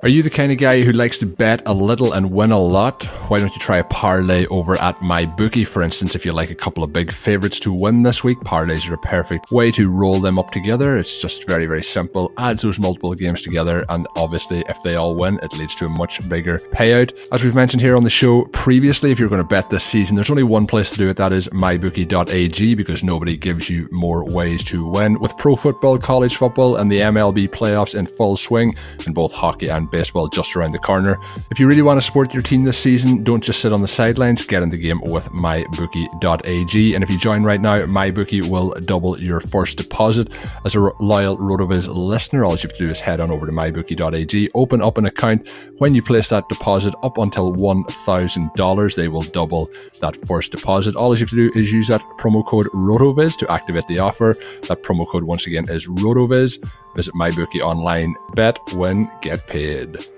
[0.00, 2.58] Are you the kind of guy who likes to bet a little and win a
[2.58, 3.02] lot?
[3.28, 6.54] Why don't you try a parlay over at MyBookie, for instance, if you like a
[6.54, 8.38] couple of big favorites to win this week?
[8.38, 10.96] Parlays are a perfect way to roll them up together.
[10.96, 12.32] It's just very, very simple.
[12.38, 15.88] Adds those multiple games together, and obviously, if they all win, it leads to a
[15.88, 17.18] much bigger payout.
[17.32, 20.14] As we've mentioned here on the show previously, if you're going to bet this season,
[20.14, 21.16] there's only one place to do it.
[21.16, 25.18] That is mybookie.ag because nobody gives you more ways to win.
[25.18, 29.68] With pro football, college football, and the MLB playoffs in full swing, and both hockey
[29.68, 31.18] and baseball just around the corner.
[31.50, 33.88] If you really want to support your team this season, don't just sit on the
[33.88, 36.94] sidelines, get in the game with mybookie.ag.
[36.94, 40.32] And if you join right now, mybookie will double your first deposit.
[40.64, 43.52] As a loyal RotoViz listener, all you have to do is head on over to
[43.52, 45.48] mybookie.ag, open up an account.
[45.78, 49.70] When you place that deposit up until $1,000, they will double
[50.00, 50.96] that first deposit.
[50.96, 54.36] All you have to do is use that promo code RotoViz to activate the offer.
[54.68, 56.58] That promo code, once again, is RotoViz.
[56.98, 58.16] Visit MyBookie online.
[58.34, 60.08] Bet, win, get paid.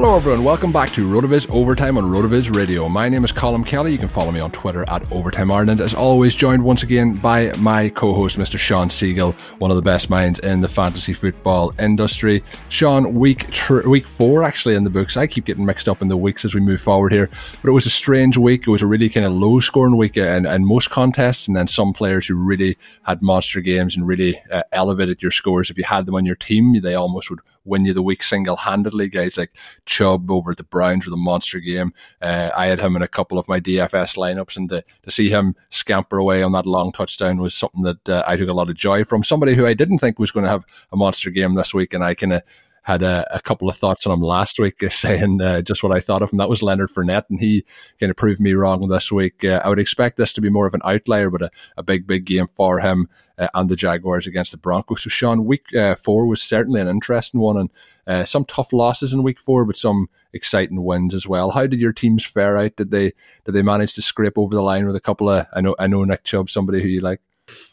[0.00, 0.44] Hello, everyone.
[0.44, 2.88] Welcome back to RotoViz Overtime on RotoViz Radio.
[2.88, 3.90] My name is Colm Kelly.
[3.90, 5.80] You can follow me on Twitter at Overtime Ireland.
[5.80, 8.60] As always, joined once again by my co-host, Mr.
[8.60, 12.44] Shawn Siegele, one of the best minds in the fantasy football industry.
[12.68, 15.16] Shawn, week tr- week four actually in the books.
[15.16, 17.28] I keep getting mixed up in the weeks as we move forward here,
[17.60, 18.68] but it was a strange week.
[18.68, 21.92] It was a really kind of low-scoring week in, in most contests, and then some
[21.92, 25.70] players who really had monster games and really uh, elevated your scores.
[25.70, 28.56] If you had them on your team, they almost would win you the week single
[28.56, 29.08] handedly.
[29.08, 29.52] Guys like
[29.86, 31.92] Chubb over at the Browns with a monster game.
[32.20, 35.30] Uh, I had him in a couple of my DFS lineups, and to, to see
[35.30, 38.70] him scamper away on that long touchdown was something that uh, I took a lot
[38.70, 39.22] of joy from.
[39.22, 42.04] Somebody who I didn't think was going to have a monster game this week, and
[42.04, 42.42] I kind of
[42.88, 46.00] had a, a, couple of thoughts on him last week, saying uh, just what I
[46.00, 46.38] thought of him.
[46.38, 47.66] That was Leonard Fournette, and he
[48.00, 49.44] kind of proved me wrong this week.
[49.44, 52.06] Uh, I would expect this to be more of an outlier, but a, a big,
[52.06, 55.02] big game for him uh, and the Jaguars against the Broncos.
[55.02, 57.70] So, Shawn, week uh, four was certainly an interesting one, and
[58.06, 61.50] uh, some tough losses in week four, but some exciting wins as well.
[61.50, 62.76] How did your teams fare out?
[62.76, 63.12] Did they
[63.44, 65.46] did they manage to scrape over the line with a couple of?
[65.54, 67.20] I know I know Nick Chubb, somebody who you like.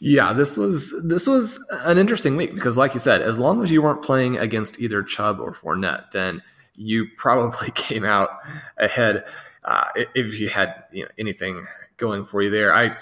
[0.00, 3.70] Yeah, this was this was an interesting week because, like you said, as long as
[3.70, 6.42] you weren't playing against either Chubb or Fournette, then
[6.74, 8.30] you probably came out
[8.76, 9.24] ahead
[9.64, 12.74] uh, if you had you know, anything going for you there.
[12.74, 12.96] I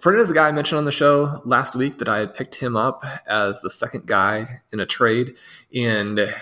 [0.00, 2.56] Fournette is the guy I mentioned on the show last week that I had picked
[2.56, 5.36] him up as the second guy in a trade,
[5.74, 6.32] and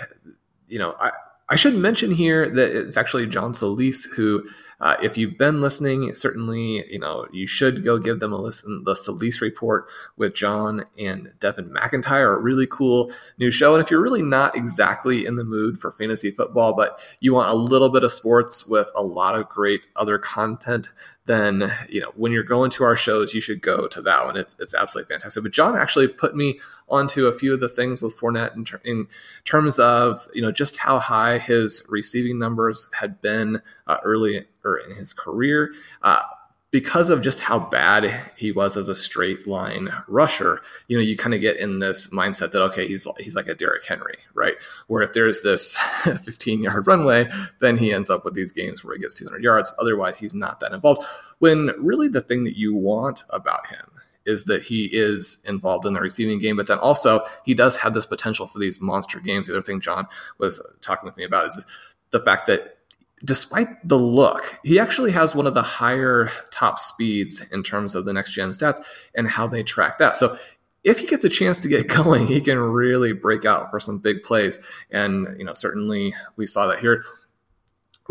[0.69, 1.13] you know I.
[1.53, 4.49] I should mention here that it's actually John Solis who
[4.81, 8.83] Uh, if you've been listening, certainly you know you should go give them a listen.
[8.85, 9.87] The Solis Report
[10.17, 13.75] with John and Devin McIntyre, a really cool new show.
[13.75, 17.51] And if you're really not exactly in the mood for fantasy football, but you want
[17.51, 20.89] a little bit of sports with a lot of great other content,
[21.31, 24.37] then you know when you're going to our shows, you should go to that one.
[24.37, 25.43] It's it's absolutely fantastic.
[25.43, 28.81] But John actually put me onto a few of the things with Fournette in, ter-
[28.85, 29.07] in
[29.45, 34.77] terms of you know just how high his receiving numbers had been uh, early or
[34.77, 35.73] in his career.
[36.03, 36.23] Uh,
[36.71, 41.17] because of just how bad he was as a straight line rusher, you know, you
[41.17, 44.55] kind of get in this mindset that okay, he's he's like a Derrick Henry, right?
[44.87, 45.75] Where if there's this
[46.05, 47.29] 15 yard runway,
[47.61, 49.73] then he ends up with these games where he gets 200 yards.
[49.81, 51.03] Otherwise, he's not that involved.
[51.39, 53.87] When really the thing that you want about him
[54.27, 57.95] is that he is involved in the receiving game, but then also he does have
[57.95, 59.47] this potential for these monster games.
[59.47, 60.07] The other thing John
[60.39, 61.65] was talking with me about is
[62.11, 62.77] the fact that
[63.25, 68.05] despite the look, he actually has one of the higher top speeds in terms of
[68.05, 68.83] the next gen stats
[69.15, 70.17] and how they track that.
[70.17, 70.39] So
[70.85, 73.99] if he gets a chance to get going, he can really break out for some
[73.99, 74.59] big plays.
[74.91, 77.05] And, you know, certainly we saw that here.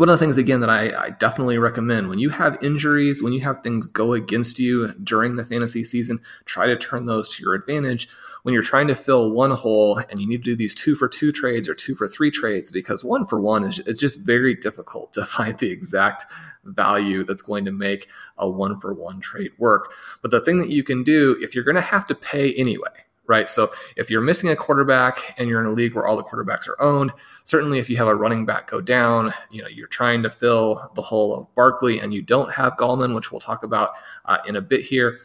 [0.00, 3.34] One of the things, again, that I, I, definitely recommend when you have injuries, when
[3.34, 7.42] you have things go against you during the fantasy season, try to turn those to
[7.42, 8.08] your advantage
[8.42, 11.06] when you're trying to fill one hole and you need to do these two for
[11.06, 14.54] two trades or two for three trades because one for one is it's just very
[14.54, 16.24] difficult to find the exact
[16.64, 18.08] value that's going to make
[18.38, 19.92] a one for one trade work.
[20.22, 23.04] But the thing that you can do if you're going to have to pay anyway,
[23.26, 23.50] right?
[23.50, 26.66] So if you're missing a quarterback and you're in a league where all the quarterbacks
[26.66, 27.12] are owned,
[27.44, 30.90] certainly if you have a running back go down, you know, you're trying to fill
[30.94, 33.92] the hole of Barkley and you don't have Gallman, which we'll talk about
[34.24, 35.18] uh, in a bit here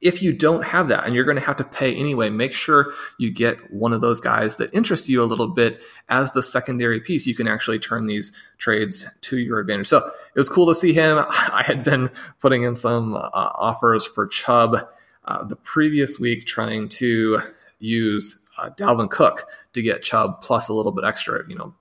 [0.00, 2.92] if you don't have that and you're going to have to pay anyway, make sure
[3.18, 7.00] you get one of those guys that interests you a little bit as the secondary
[7.00, 7.26] piece.
[7.26, 9.88] You can actually turn these trades to your advantage.
[9.88, 11.18] So it was cool to see him.
[11.28, 14.88] I had been putting in some uh, offers for Chubb
[15.24, 17.40] uh, the previous week, trying to
[17.78, 21.74] use uh, Dalvin Cook to get Chubb plus a little bit extra, you know,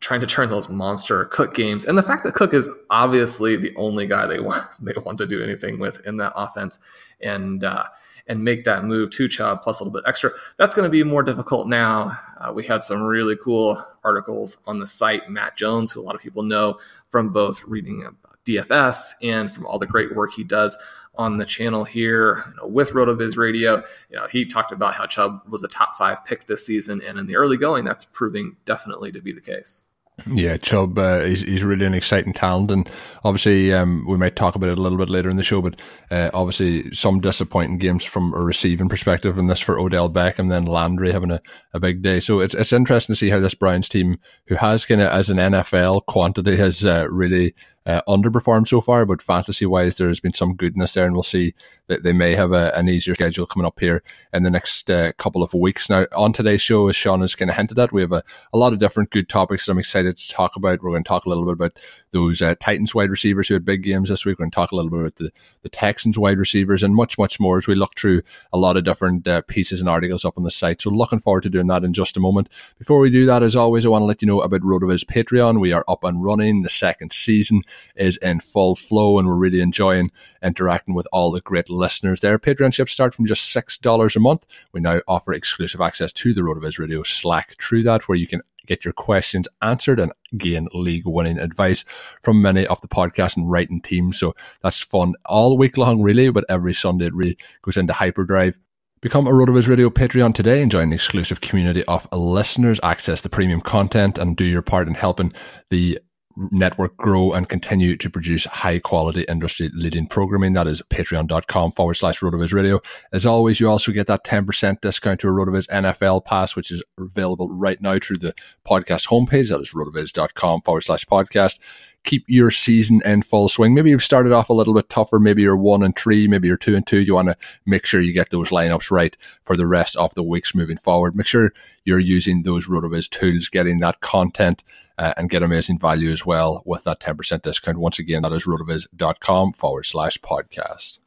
[0.00, 1.84] trying to turn those monster Cook games.
[1.84, 5.26] And the fact that Cook is obviously the only guy they want they want to
[5.26, 6.78] do anything with in that offense
[7.20, 7.84] and uh,
[8.26, 10.30] and make that move to Chubb plus a little bit extra.
[10.56, 12.16] That's going to be more difficult now.
[12.40, 15.28] Uh, we had some really cool articles on the site.
[15.28, 16.78] Matt Jones, who a lot of people know
[17.08, 18.06] from both reading
[18.46, 20.76] DFS and from all the great work he does
[21.16, 23.82] on the channel here you know, with RotoViz Radio.
[24.10, 27.18] You know, he talked about how Chubb was a top five pick this season, and
[27.18, 29.90] in the early going, that's proving definitely to be the case.
[30.32, 32.70] Yeah, Chubb, uh, he's, he's really an exciting talent.
[32.70, 32.88] And
[33.24, 35.80] obviously, um, we might talk about it a little bit later in the show, but
[36.10, 40.50] uh, obviously, some disappointing games from a receiving perspective, and this for Odell Beckham, and
[40.50, 42.20] then Landry having a, a big day.
[42.20, 45.30] So it's it's interesting to see how this Browns team, who has kind of as
[45.30, 47.54] an NFL quantity, has uh, really
[47.86, 51.22] uh, underperformed so far, but fantasy wise, there has been some goodness there, and we'll
[51.22, 51.54] see
[51.86, 54.02] that they may have a, an easier schedule coming up here
[54.32, 55.90] in the next uh, couple of weeks.
[55.90, 58.22] Now, on today's show, as Shawn has kind of hinted at, we have a,
[58.52, 60.82] a lot of different good topics that I'm excited to talk about.
[60.82, 61.78] We're going to talk a little bit about
[62.12, 64.38] those uh, Titans wide receivers who had big games this week.
[64.38, 65.30] We're going to talk a little bit about the,
[65.62, 68.22] the Texans wide receivers and much, much more as we look through
[68.52, 70.80] a lot of different uh, pieces and articles up on the site.
[70.80, 72.48] So, looking forward to doing that in just a moment.
[72.78, 75.60] Before we do that, as always, I want to let you know about RotoViz Patreon.
[75.60, 76.62] We are up and running.
[76.62, 77.62] The second season
[77.96, 80.10] is in full flow, and we're really enjoying
[80.42, 82.38] interacting with all the great listeners there.
[82.38, 84.46] Patreon ships start from just $6 a month.
[84.72, 88.40] We now offer exclusive access to the RotoViz Radio Slack through that, where you can
[88.66, 91.84] get your questions answered and gain league winning advice
[92.22, 94.18] from many of the podcast and writing teams.
[94.18, 98.58] So that's fun all week long, really, but every Sunday it really goes into hyperdrive.
[99.00, 103.28] Become a RotoViz Radio Patreon today and join the exclusive community of listeners, access the
[103.28, 105.34] premium content, and do your part in helping
[105.68, 105.98] the
[106.36, 110.52] network grow and continue to produce high quality industry leading programming.
[110.52, 112.80] That is patreon.com forward slash rotoviz radio.
[113.12, 116.82] As always, you also get that 10% discount to a rotoviz NFL pass, which is
[116.98, 118.34] available right now through the
[118.66, 119.50] podcast homepage.
[119.50, 121.58] That is rotoviz.com forward slash podcast.
[122.04, 123.72] Keep your season in full swing.
[123.72, 125.18] Maybe you've started off a little bit tougher.
[125.18, 126.28] Maybe you're one and three.
[126.28, 127.00] Maybe you're two and two.
[127.00, 130.22] You want to make sure you get those lineups right for the rest of the
[130.22, 131.16] weeks moving forward.
[131.16, 131.52] Make sure
[131.86, 134.62] you're using those RotoViz tools, getting that content
[134.98, 137.78] uh, and get amazing value as well with that 10% discount.
[137.78, 140.98] Once again, that is rotoviz.com forward slash podcast.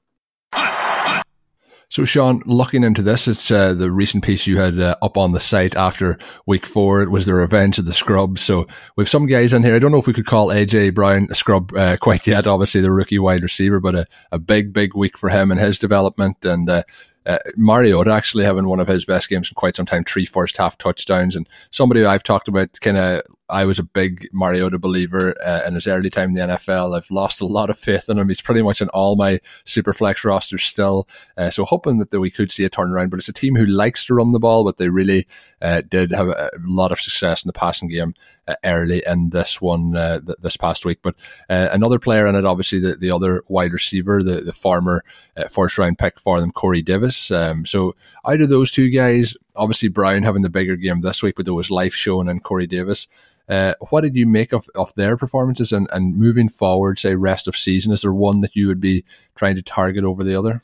[1.90, 5.32] So, Shawn, looking into this, it's uh, the recent piece you had uh, up on
[5.32, 7.02] the site after week four.
[7.02, 8.42] It was the revenge of the scrubs.
[8.42, 8.68] So,
[8.98, 9.74] we have some guys in here.
[9.74, 12.82] I don't know if we could call AJ Brown a scrub uh, quite yet, obviously,
[12.82, 16.44] the rookie wide receiver, but a, a big, big week for him and his development.
[16.44, 16.84] And uh,
[17.26, 20.58] uh, Mariota actually having one of his best games in quite some time, three first
[20.58, 25.34] half touchdowns, and somebody I've talked about kind of I was a big Mariota believer
[25.46, 26.98] uh, in his early time in the NFL.
[26.98, 28.28] I've lost a lot of faith in him.
[28.28, 31.08] He's pretty much in all my super flex rosters still.
[31.38, 33.10] Uh, so hoping that, that we could see a turnaround.
[33.10, 35.28] But it's a team who likes to run the ball, but they really
[35.62, 38.14] uh, did have a, a, lot of success in the passing game
[38.48, 41.00] uh, early in this one uh, th- this past week.
[41.02, 41.16] But
[41.50, 45.04] uh, another player in it, obviously the, the other wide receiver, the, the former
[45.50, 47.32] first round pick for them, Corey Davis.
[47.32, 51.36] Um, so out of those two guys, obviously Brown having the bigger game this week,
[51.36, 53.08] but there was life shown in Corey Davis.
[53.50, 57.48] Uh, what did you make of, of their performances and, and moving forward, say rest
[57.48, 57.94] of season?
[57.94, 60.64] Is there one that you would be trying to target over the other?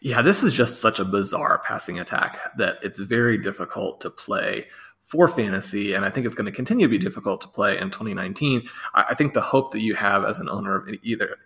[0.00, 4.66] Yeah, this is just such a bizarre passing attack that it's very difficult to play
[5.06, 7.90] for fantasy, and I think it's going to continue to be difficult to play in
[7.90, 8.68] 2019.
[8.92, 11.36] I, think the hope that you have as an owner of either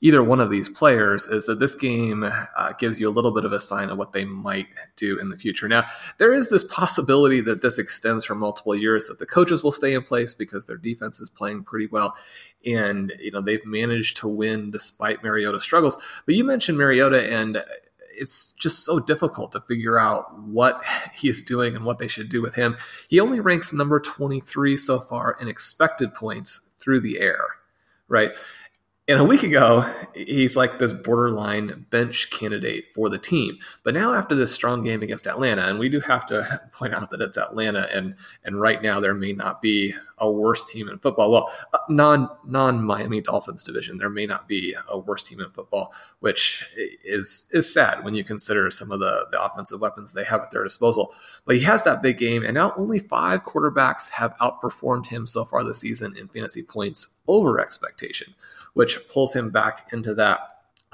[0.00, 3.44] either one of these players is that this game uh, gives you a little bit
[3.44, 5.68] of a sign of what they might do in the future.
[5.68, 5.84] Now,
[6.18, 9.94] there is this possibility that this extends for multiple years, that the coaches will stay
[9.94, 12.16] in place because their defense is playing pretty well.
[12.64, 15.96] And, you know, they've managed to win despite Mariota's struggles.
[16.26, 17.62] But you mentioned Mariota, and
[18.14, 20.82] it's just so difficult to figure out what
[21.14, 22.76] he is doing and what they should do with him.
[23.08, 27.40] He only ranks number 23 so far in expected points through the air,
[28.08, 28.32] right?
[29.08, 33.58] And a week ago, he's like this borderline bench candidate for the team.
[33.82, 37.10] But now, after this strong game against Atlanta, and we do have to point out
[37.10, 39.92] that it's Atlanta, and and right now there may not be
[40.22, 41.30] a worse team in football.
[41.30, 45.50] Well, uh, non non Miami Dolphins division, there may not be a worse team in
[45.50, 46.64] football, which
[47.04, 50.50] is is sad when you consider some of the the offensive weapons they have at
[50.50, 51.14] their disposal.
[51.44, 55.44] But he has that big game, and now only five quarterbacks have outperformed him so
[55.44, 58.34] far this season in fantasy points over expectation
[58.74, 60.40] which pulls him back into that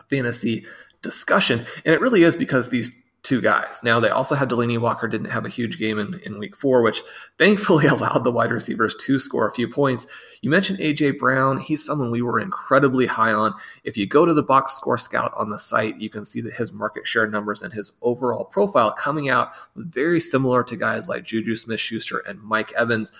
[0.08, 0.64] fantasy
[1.02, 1.64] discussion.
[1.84, 3.82] And it really is because these two guys.
[3.82, 6.80] Now they also had Delanie Walker didn't have a huge game in, in week four,
[6.80, 7.02] which
[7.36, 10.06] thankfully allowed the wide receivers to score a few points.
[10.40, 11.58] You mentioned AJ Brown.
[11.58, 13.52] He's someone we were incredibly high on.
[13.84, 16.54] If you go to the box score scout on the site, you can see that
[16.54, 21.24] his market share numbers and his overall profile coming out very similar to guys like
[21.24, 23.12] Juju Smith Schuster and Mike Evans.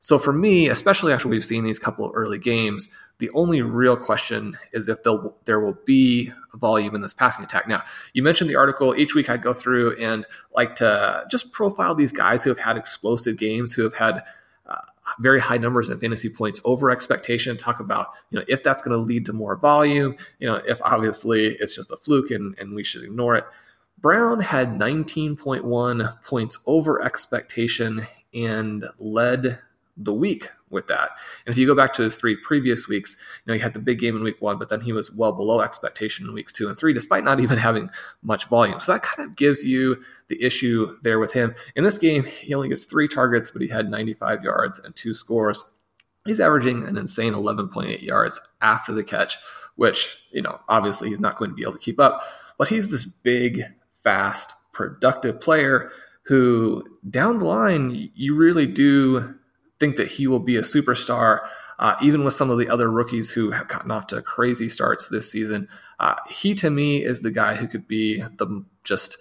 [0.00, 2.88] So for me, especially after we've seen these couple of early games,
[3.22, 5.04] the only real question is if
[5.44, 7.68] there will be volume in this passing attack.
[7.68, 8.96] Now, you mentioned the article.
[8.96, 10.26] Each week I go through and
[10.56, 14.24] like to just profile these guys who have had explosive games, who have had
[14.66, 14.80] uh,
[15.20, 17.56] very high numbers in fantasy points over expectation.
[17.56, 20.16] Talk about you know if that's going to lead to more volume.
[20.40, 23.44] You know if obviously it's just a fluke and, and we should ignore it.
[24.00, 29.60] Brown had 19.1 points over expectation and led
[29.96, 31.10] the week with that.
[31.46, 33.78] And if you go back to his three previous weeks, you know, he had the
[33.78, 36.68] big game in week one, but then he was well below expectation in weeks two
[36.68, 37.90] and three, despite not even having
[38.22, 38.80] much volume.
[38.80, 41.54] So that kind of gives you the issue there with him.
[41.76, 45.14] In this game, he only gets three targets, but he had 95 yards and two
[45.14, 45.62] scores.
[46.26, 49.36] He's averaging an insane 11.8 yards after the catch,
[49.76, 52.22] which, you know, obviously he's not going to be able to keep up.
[52.58, 53.62] But he's this big,
[53.92, 55.90] fast, productive player
[56.24, 59.34] who down the line, you really do
[59.82, 61.44] think that he will be a superstar,
[61.80, 65.08] uh, even with some of the other rookies who have gotten off to crazy starts
[65.08, 65.68] this season.
[65.98, 69.16] Uh, he, to me, is the guy who could be the just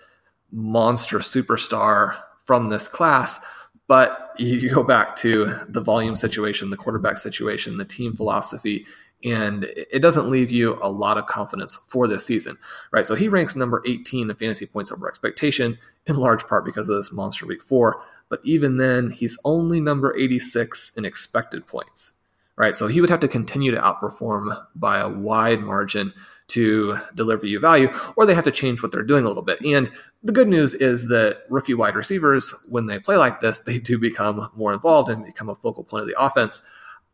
[0.51, 2.15] monster superstar
[2.45, 3.39] from this class.
[3.87, 8.85] But you go back to the volume situation, the quarterback situation, the team philosophy,
[9.23, 12.57] and it doesn't leave you a lot of confidence for this season,
[12.91, 13.05] right?
[13.05, 16.97] So he ranks number 18 in fantasy points over expectation, in large part because of
[16.97, 18.03] this monster week four.
[18.31, 22.13] But even then, he's only number 86 in expected points,
[22.55, 22.77] right?
[22.77, 26.13] So he would have to continue to outperform by a wide margin
[26.47, 29.61] to deliver you value, or they have to change what they're doing a little bit.
[29.65, 29.91] And
[30.23, 33.99] the good news is that rookie wide receivers, when they play like this, they do
[33.99, 36.61] become more involved and become a focal point of the offense.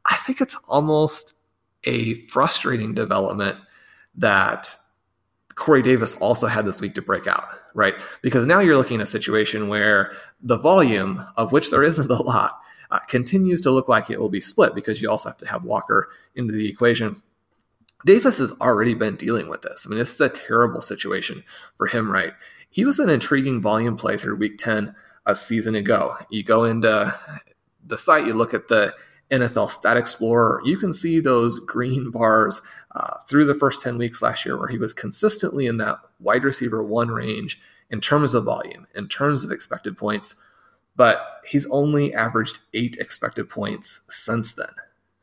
[0.06, 1.34] I think it's almost
[1.84, 3.58] a frustrating development
[4.18, 4.76] that
[5.56, 7.44] Corey Davis also had this week to break out,
[7.78, 7.94] right?
[8.24, 12.22] Because now you're looking at a situation where the volume, of which there isn't a
[12.22, 15.48] lot, uh, continues to look like it will be split because you also have to
[15.48, 17.22] have Walker into the equation.
[18.06, 19.86] Davis has already been dealing with this.
[19.86, 21.44] I mean, this is a terrible situation
[21.78, 22.34] for him, right?
[22.70, 24.96] He was an intriguing volume play through week 10
[25.28, 26.18] a season ago.
[26.30, 27.14] You go into
[27.86, 28.96] the site, you look at the
[29.32, 32.62] NFL Stat Explorer, you can see those green bars
[32.98, 36.44] uh, through the first 10 weeks last year where he was consistently in that wide
[36.44, 37.62] receiver one range
[37.92, 40.44] in terms of volume, in terms of expected points,
[40.96, 44.72] but he's only averaged eight expected points since then,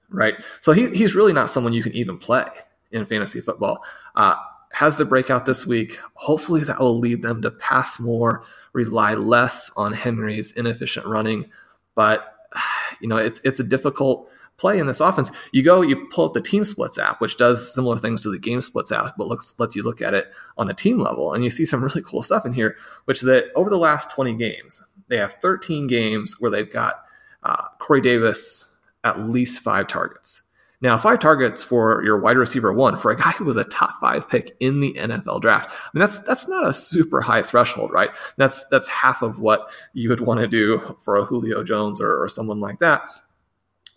[0.09, 0.35] right?
[0.61, 2.47] So he, he's really not someone you can even play
[2.93, 3.83] in fantasy football.
[4.15, 4.37] Uh,
[4.73, 5.99] has the breakout this week.
[6.15, 11.51] Hopefully, that will lead them to pass more, rely less on Henry's inefficient running.
[11.95, 12.34] But
[13.01, 15.31] You know, it's it's a difficult play in this offense.
[15.53, 18.39] You go, you pull up the team splits app, which does similar things to the
[18.39, 21.43] game splits app, but looks lets you look at it on a team level, and
[21.45, 22.77] you see some really cool stuff in here.
[23.05, 27.05] Which is that over the last 20 games, they have 13 games where they've got
[27.43, 30.44] uh, Corey Davis at least five targets.
[30.85, 33.99] Now, five targets for your wide receiver one for a guy who was a top
[34.03, 35.71] five pick in the NFL draft.
[35.71, 38.11] I mean, that's that's not a super high threshold, right?
[38.37, 42.23] That's that's half of what you would want to do for a Julio Jones or,
[42.23, 43.09] or someone like that.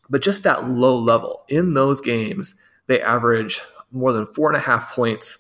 [0.10, 2.56] But just that low level in those games,
[2.88, 3.60] they average
[3.92, 5.40] more than four and a half points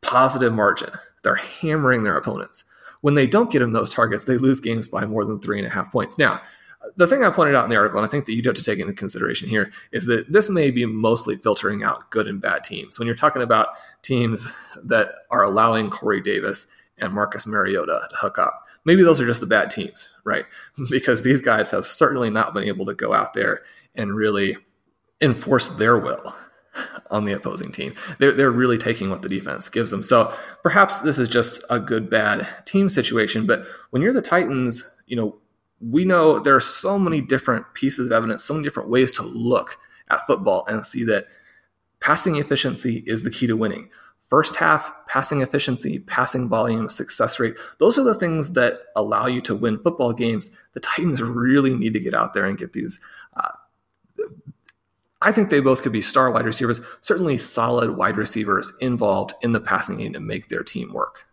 [0.00, 0.92] positive margin.
[1.22, 2.64] They're hammering their opponents.
[3.02, 5.66] When they don't get them those targets, they lose games by more than three and
[5.66, 6.16] a half points.
[6.16, 6.40] Now,
[6.96, 8.56] the thing I pointed out in the article, and I think that you do have
[8.56, 12.40] to take into consideration here, is that this may be mostly filtering out good and
[12.40, 12.98] bad teams.
[12.98, 13.68] When you're talking about
[14.02, 14.52] teams
[14.82, 16.66] that are allowing Corey Davis
[16.98, 20.44] and Marcus Mariota to hook up, maybe those are just the bad teams, right?
[20.90, 23.62] because these guys have certainly not been able to go out there
[23.94, 24.56] and really
[25.20, 26.34] enforce their will
[27.10, 27.94] on the opposing team.
[28.18, 30.02] They're, they're really taking what the defense gives them.
[30.02, 33.46] So perhaps this is just a good bad team situation.
[33.46, 35.36] But when you're the Titans, you know,
[35.80, 39.22] we know there are so many different pieces of evidence, so many different ways to
[39.22, 39.78] look
[40.08, 41.26] at football and see that
[42.00, 43.90] passing efficiency is the key to winning.
[44.28, 49.40] First half, passing efficiency, passing volume, success rate, those are the things that allow you
[49.42, 50.50] to win football games.
[50.74, 52.98] The Titans really need to get out there and get these.
[53.36, 53.52] Uh,
[55.22, 59.52] I think they both could be star wide receivers, certainly solid wide receivers involved in
[59.52, 61.25] the passing game to make their team work.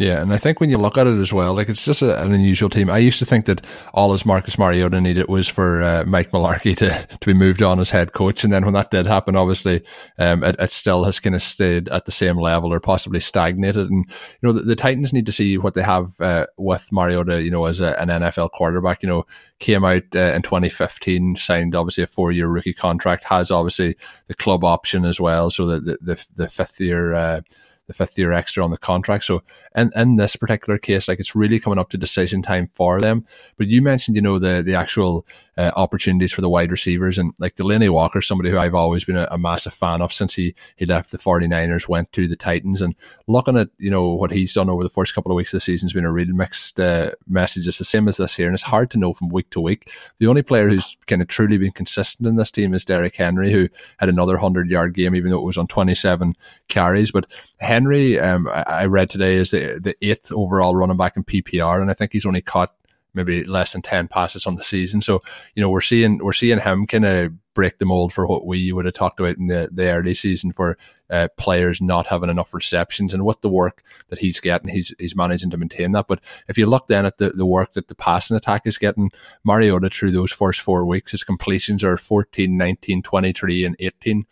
[0.00, 2.22] Yeah, and I think when you look at it as well, like it's just a,
[2.22, 2.88] an unusual team.
[2.88, 3.60] I used to think that
[3.92, 7.78] all as Marcus Mariota needed was for uh, Mike Mularkey to, to be moved on
[7.78, 9.82] as head coach, and then when that did happen, obviously,
[10.18, 13.90] um, it, it, still has kind of stayed at the same level or possibly stagnated.
[13.90, 14.06] And
[14.40, 17.42] you know, the, the Titans need to see what they have uh, with Mariota.
[17.42, 19.26] You know, as a, an NFL quarterback, you know,
[19.58, 23.96] came out uh, in 2015, signed obviously a four year rookie contract, has obviously
[24.28, 27.42] the club option as well, so the, the, the fifth year uh,
[27.90, 29.24] the fifth year extra on the contract.
[29.24, 29.42] So
[29.74, 33.26] in, in this particular case, like it's really coming up to decision time for them.
[33.56, 35.26] But you mentioned, you know, the the actual
[35.60, 39.18] uh, opportunities for the wide receivers and like Delanie Walker, somebody who I've always been
[39.18, 42.80] a, a, massive fan of since he, he left the 49ers, went to the Titans
[42.80, 42.94] and
[43.26, 45.60] looking at, you know, what he's done over the first couple of weeks of the
[45.60, 47.68] season has been a really mixed uh, message.
[47.68, 48.46] It's the same as this here.
[48.46, 49.92] And it's hard to know from week to week.
[50.16, 53.52] The only player who's kind of truly been consistent in this team is Derrick Henry,
[53.52, 53.68] who
[53.98, 56.36] had another 100 yard game, even though it was on 27
[56.68, 57.10] carries.
[57.10, 57.26] But
[57.58, 57.79] Henry,
[58.18, 61.80] um, I, I read today, is the, the eighth overall running back in PPR.
[61.80, 62.74] And I think he's only caught
[63.14, 65.00] maybe less than 10 passes on the season.
[65.00, 65.20] So,
[65.54, 68.72] you know, we're seeing, we're seeing him kind of break the mold for what we
[68.72, 70.78] would have talked about in the, the early season for
[71.10, 75.16] uh, players not having enough receptions and with the work that he's getting, he's, he's
[75.16, 76.06] managing to maintain that.
[76.06, 79.10] But if you look then at the, the work that the passing attack is getting,
[79.44, 84.26] Mariota through those first four weeks, his completions are 14, 19, 23 and 18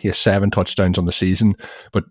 [0.00, 1.54] he has seven touchdowns on the season,
[1.92, 2.04] but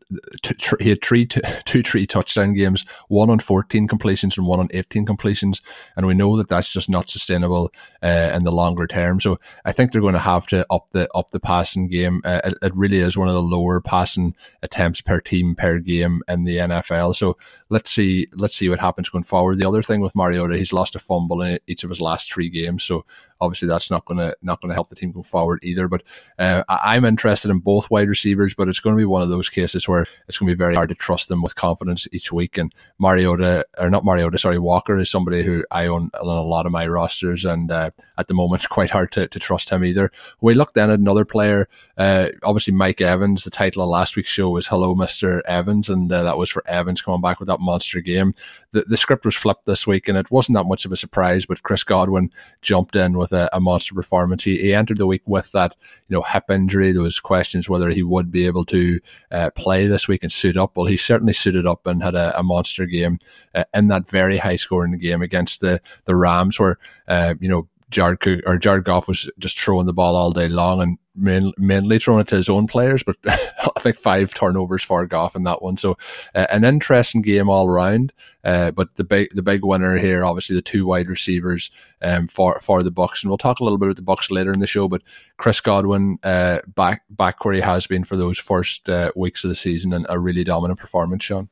[0.80, 1.26] he had three,
[1.65, 5.62] two, three touchdown games, one on 14 completions and one on 18 completions.
[5.98, 9.19] And we know that that's just not sustainable uh, in the longer term.
[9.19, 12.22] So I think they're going to have to up the, up the passing game.
[12.24, 16.22] Uh, it, it, really is one of the lower passing attempts per team per game
[16.28, 17.15] in the NFL.
[17.15, 17.38] So
[17.69, 19.58] let's see, let's see what happens going forward.
[19.58, 22.50] The other thing with Mariota, he's lost a fumble in each of his last three
[22.50, 22.84] games.
[22.84, 23.06] So
[23.43, 25.88] obviously that's not going to, not going to help the team go forward either.
[25.88, 26.03] But
[26.39, 29.49] uh, I'm interested in both wide receivers, but it's going to be one of those
[29.49, 32.58] cases where it's going to be very hard to trust them with confidence each week.
[32.58, 36.65] And Mariota, or not Mariota, sorry, Walker is somebody who I own on a lot
[36.65, 40.12] of my rosters, and uh, at the moment, quite hard to, to trust him either.
[40.41, 43.43] We looked then at another player, uh, obviously Mike Evans.
[43.43, 46.63] The title of last week's show was "Hello, Mister Evans," and uh, that was for
[46.67, 48.34] Evans coming back with that monster game.
[48.71, 51.45] The the script was flipped this week, and it wasn't that much of a surprise.
[51.45, 54.43] But Chris Godwin jumped in with a, a monster performance.
[54.43, 55.76] He, he entered the week with that
[56.08, 56.91] you know hip injury.
[56.91, 59.00] There was questions whether he would be able to
[59.32, 60.76] uh, play this week and suit up.
[60.76, 63.19] Well, he certainly suited up and had a, a monster game
[63.56, 67.67] uh, in that very high scoring game against the the Rams, where uh, you know
[67.93, 71.99] Jared or Jared Goff was just throwing the ball all day long and main, mainly
[71.99, 75.62] throwing it to his own players, but I think five turnovers for Goff in that
[75.62, 75.77] one.
[75.77, 75.97] So
[76.34, 78.12] uh, an interesting game all around.
[78.43, 82.60] Uh, but the big the big winner here, obviously the two wide receivers um, for
[82.60, 84.67] for the Bucs, and we'll talk a little bit about the Bucs later in the
[84.67, 84.89] show.
[84.89, 85.03] But
[85.38, 89.49] Chris Godwin uh, back back where he has been for those first uh, weeks of
[89.49, 91.49] the season and a really dominant performance, Shawn.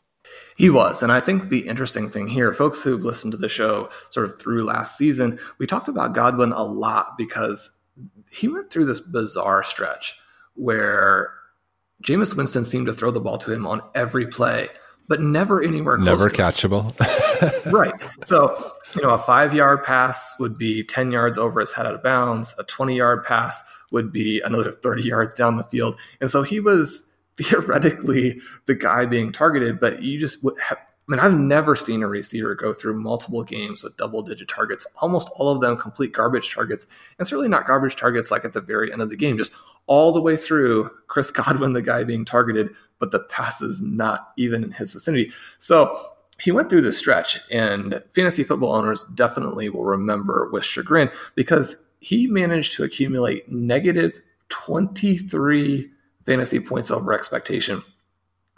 [0.56, 1.02] He was.
[1.02, 4.40] And I think the interesting thing here, folks who've listened to the show sort of
[4.40, 7.80] through last season, we talked about Godwin a lot because
[8.32, 10.16] he went through this bizarre stretch
[10.56, 11.34] where
[12.04, 14.68] Jameis Winston seemed to throw the ball to him on every play,
[15.08, 16.06] but never anywhere close.
[16.06, 16.96] Never catchable.
[17.72, 17.94] right.
[18.24, 18.58] So,
[18.96, 22.04] you know, a five yard pass would be 10 yards over his head out of
[22.04, 22.56] bounds.
[22.58, 25.98] A 20 yard pass would be another 30 yards down the field.
[26.20, 30.78] And so he was theoretically the guy being targeted, but you just would have.
[30.78, 34.86] I mean, I've never seen a receiver go through multiple games with double digit targets,
[35.02, 36.88] almost all of them complete garbage targets.
[37.18, 39.52] And certainly not garbage targets like at the very end of the game, just
[39.88, 44.32] all the way through Chris Godwin, the guy being targeted, but the pass is not
[44.38, 45.32] even in his vicinity.
[45.58, 45.94] So
[46.40, 51.88] he went through this stretch, and fantasy football owners definitely will remember with chagrin because
[52.00, 55.90] he managed to accumulate negative 23
[56.26, 57.82] fantasy points over expectation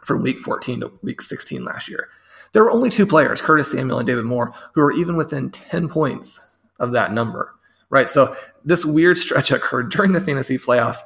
[0.03, 2.09] from week 14 to week 16 last year.
[2.51, 5.89] There were only two players, Curtis Samuel and David Moore, who were even within 10
[5.89, 7.55] points of that number,
[7.89, 8.09] right?
[8.09, 10.99] So this weird stretch occurred during the fantasy playoffs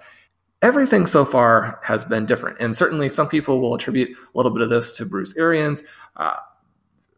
[0.62, 2.58] everything so far has been different.
[2.60, 5.84] And certainly some people will attribute a little bit of this to Bruce Arians.
[6.16, 6.38] Uh,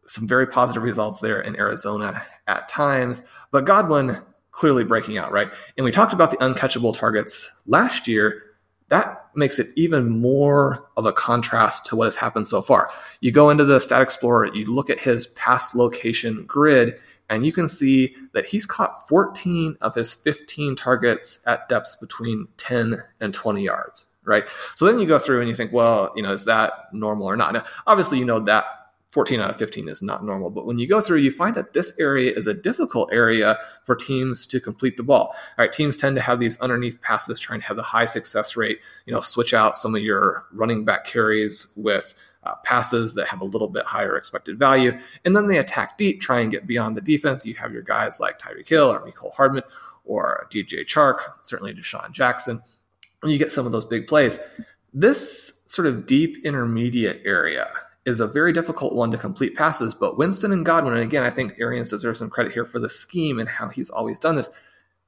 [0.06, 3.22] some very positive results there in Arizona at times,
[3.52, 4.18] but Godwin
[4.50, 5.48] clearly breaking out, right?
[5.76, 8.42] And we talked about the uncatchable targets last year.
[8.90, 12.90] That makes it even more of a contrast to what has happened so far.
[13.20, 16.98] You go into the Stat Explorer, you look at his pass location grid,
[17.28, 22.48] and you can see that he's caught 14 of his 15 targets at depths between
[22.56, 24.44] 10 and 20 yards, right?
[24.74, 27.36] So then you go through and you think, well, you know, is that normal or
[27.36, 27.54] not?
[27.54, 28.64] Now, obviously, you know that
[29.10, 30.50] 14 out of 15 is not normal.
[30.50, 33.96] But when you go through, you find that this area is a difficult area for
[33.96, 35.34] teams to complete the ball.
[35.34, 38.56] All right, teams tend to have these underneath passes, trying to have the high success
[38.56, 43.26] rate, you know, switch out some of your running back carries with uh, passes that
[43.28, 44.96] have a little bit higher expected value.
[45.24, 47.44] And then they attack deep, try and get beyond the defense.
[47.44, 49.64] You have your guys like Tyreek Hill or Mecole Hardman
[50.04, 52.62] or DJ Chark, certainly DeSean Jackson.
[53.22, 54.38] And you get some of those big plays.
[54.94, 57.70] This sort of deep intermediate area
[58.06, 61.30] is a very difficult one to complete passes, but Winston and Godwin, and again, I
[61.30, 64.50] think Arians deserves some credit here for the scheme and how he's always done this.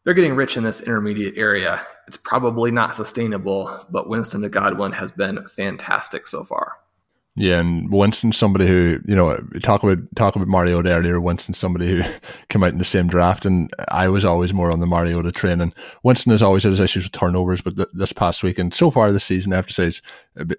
[0.05, 1.81] They're getting rich in this intermediate area.
[2.07, 6.77] It's probably not sustainable, but Winston and Godwin has been fantastic so far.
[7.35, 11.19] Yeah, and Winston's somebody who you know talk about talk about Mariota earlier.
[11.19, 12.03] Winston's somebody who
[12.51, 15.63] came out in the same draft, and I was always more on the Mariota train.
[15.63, 18.75] And Winston has always had his issues with turnovers, but th- this past week and
[18.75, 20.03] so far this season, I have to say, it's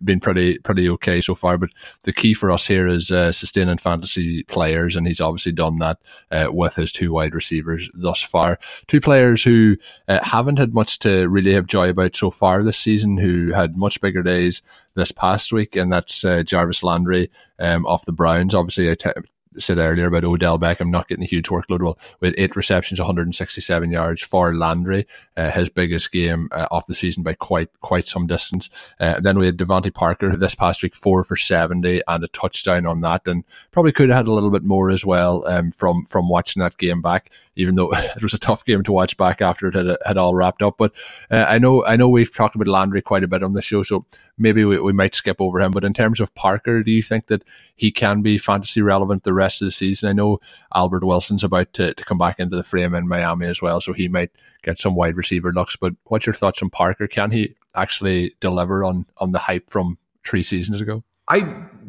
[0.04, 1.60] been pretty pretty okay so far.
[1.60, 1.70] But
[2.04, 6.00] the key for us here is uh, sustaining fantasy players, and he's obviously done that
[6.32, 8.58] uh, with his two wide receivers thus far.
[8.88, 12.80] Two players who uh, haven't had much to really have joy about so far this
[12.80, 14.64] season, who had much bigger days
[14.96, 17.30] this past week, and that's uh, Jarvis Landry
[17.60, 18.54] um, off the Browns.
[18.54, 19.10] Obviously, I t-
[19.58, 21.82] said earlier about Odell Beckham not getting a huge workload.
[21.82, 25.06] Well, with eight receptions, 167 yards for Landry,
[25.38, 28.70] uh, his biggest game uh, of the season by quite quite some distance.
[29.00, 32.86] Uh, then we had DeVante Parker this past week, four for 70 and a touchdown
[32.86, 36.06] on that, and probably could have had a little bit more as well um, from
[36.06, 39.42] from watching that game back even though it was a tough game to watch back
[39.42, 40.78] after it had, had all wrapped up.
[40.78, 40.94] But
[41.30, 43.84] uh, I know I know we've talked about Landry quite a bit on the show,
[43.84, 44.06] so
[44.38, 45.72] maybe we, we might skip over him.
[45.72, 47.44] But in terms of Parker, do you think that
[47.76, 50.10] he can be fantasy relevant the rest of the season?
[50.10, 50.40] I know
[50.74, 53.94] Albert Wilson's about to, to come back into the frame in Miami as well, so
[53.94, 54.32] he might
[54.64, 55.76] get some wide receiver looks.
[55.76, 57.08] But what's your thoughts on Parker?
[57.08, 61.04] Can he actually deliver on on the hype from three seasons ago?
[61.28, 61.40] I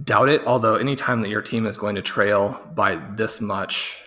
[0.04, 0.42] doubt it.
[0.46, 4.03] Although anytime that your team is going to trail by this much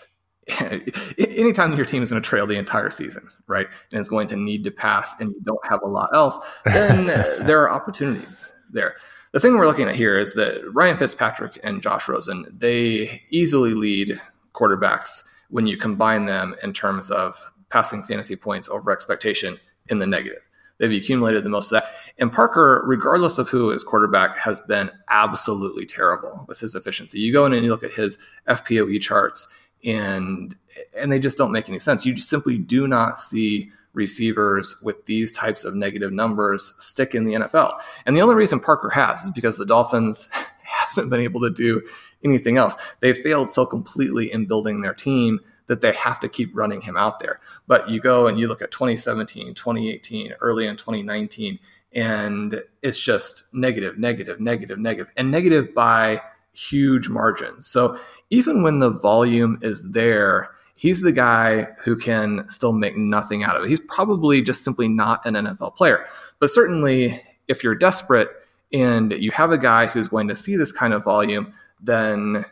[1.17, 4.35] anytime your team is going to trail the entire season, right, and is going to
[4.35, 7.05] need to pass, and you don't have a lot else, then
[7.45, 8.95] there are opportunities there.
[9.33, 13.73] The thing we're looking at here is that Ryan Fitzpatrick and Josh Rosen they easily
[13.73, 14.21] lead
[14.53, 20.07] quarterbacks when you combine them in terms of passing fantasy points over expectation in the
[20.07, 20.41] negative.
[20.77, 21.91] They've accumulated the most of that.
[22.19, 27.19] And Parker, regardless of who is quarterback, has been absolutely terrible with his efficiency.
[27.19, 29.47] You go in and you look at his FPOE charts,
[29.83, 30.55] and
[30.97, 32.05] and they just don't make any sense.
[32.05, 37.25] You just simply do not see receivers with these types of negative numbers stick in
[37.25, 37.79] the NFL.
[38.05, 40.29] And the only reason Parker has is because the Dolphins
[40.63, 41.81] haven't been able to do
[42.23, 42.75] anything else.
[42.99, 46.95] They've failed so completely in building their team that they have to keep running him
[46.95, 47.39] out there.
[47.67, 51.59] But you go and you look at 2017, 2018, early in 2019,
[51.93, 56.21] and it's just negative, negative, negative, negative, and negative by
[56.53, 57.67] huge margins.
[57.67, 63.43] So even when the volume is there, he's the guy who can still make nothing
[63.43, 63.69] out of it.
[63.69, 66.05] He's probably just simply not an NFL player.
[66.39, 68.29] But certainly, if you're desperate
[68.73, 72.45] and you have a guy who's going to see this kind of volume, then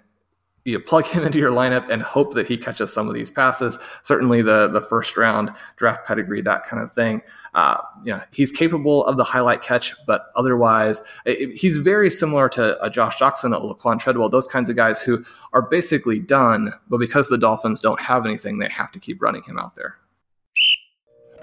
[0.65, 3.77] you plug him into your lineup and hope that he catches some of these passes.
[4.03, 7.21] Certainly, the the first round draft pedigree, that kind of thing.
[7.53, 12.49] Uh, you know, he's capable of the highlight catch, but otherwise, it, he's very similar
[12.49, 15.23] to a Josh Jackson, a Laquan Treadwell, those kinds of guys who
[15.53, 16.73] are basically done.
[16.89, 19.97] But because the Dolphins don't have anything, they have to keep running him out there.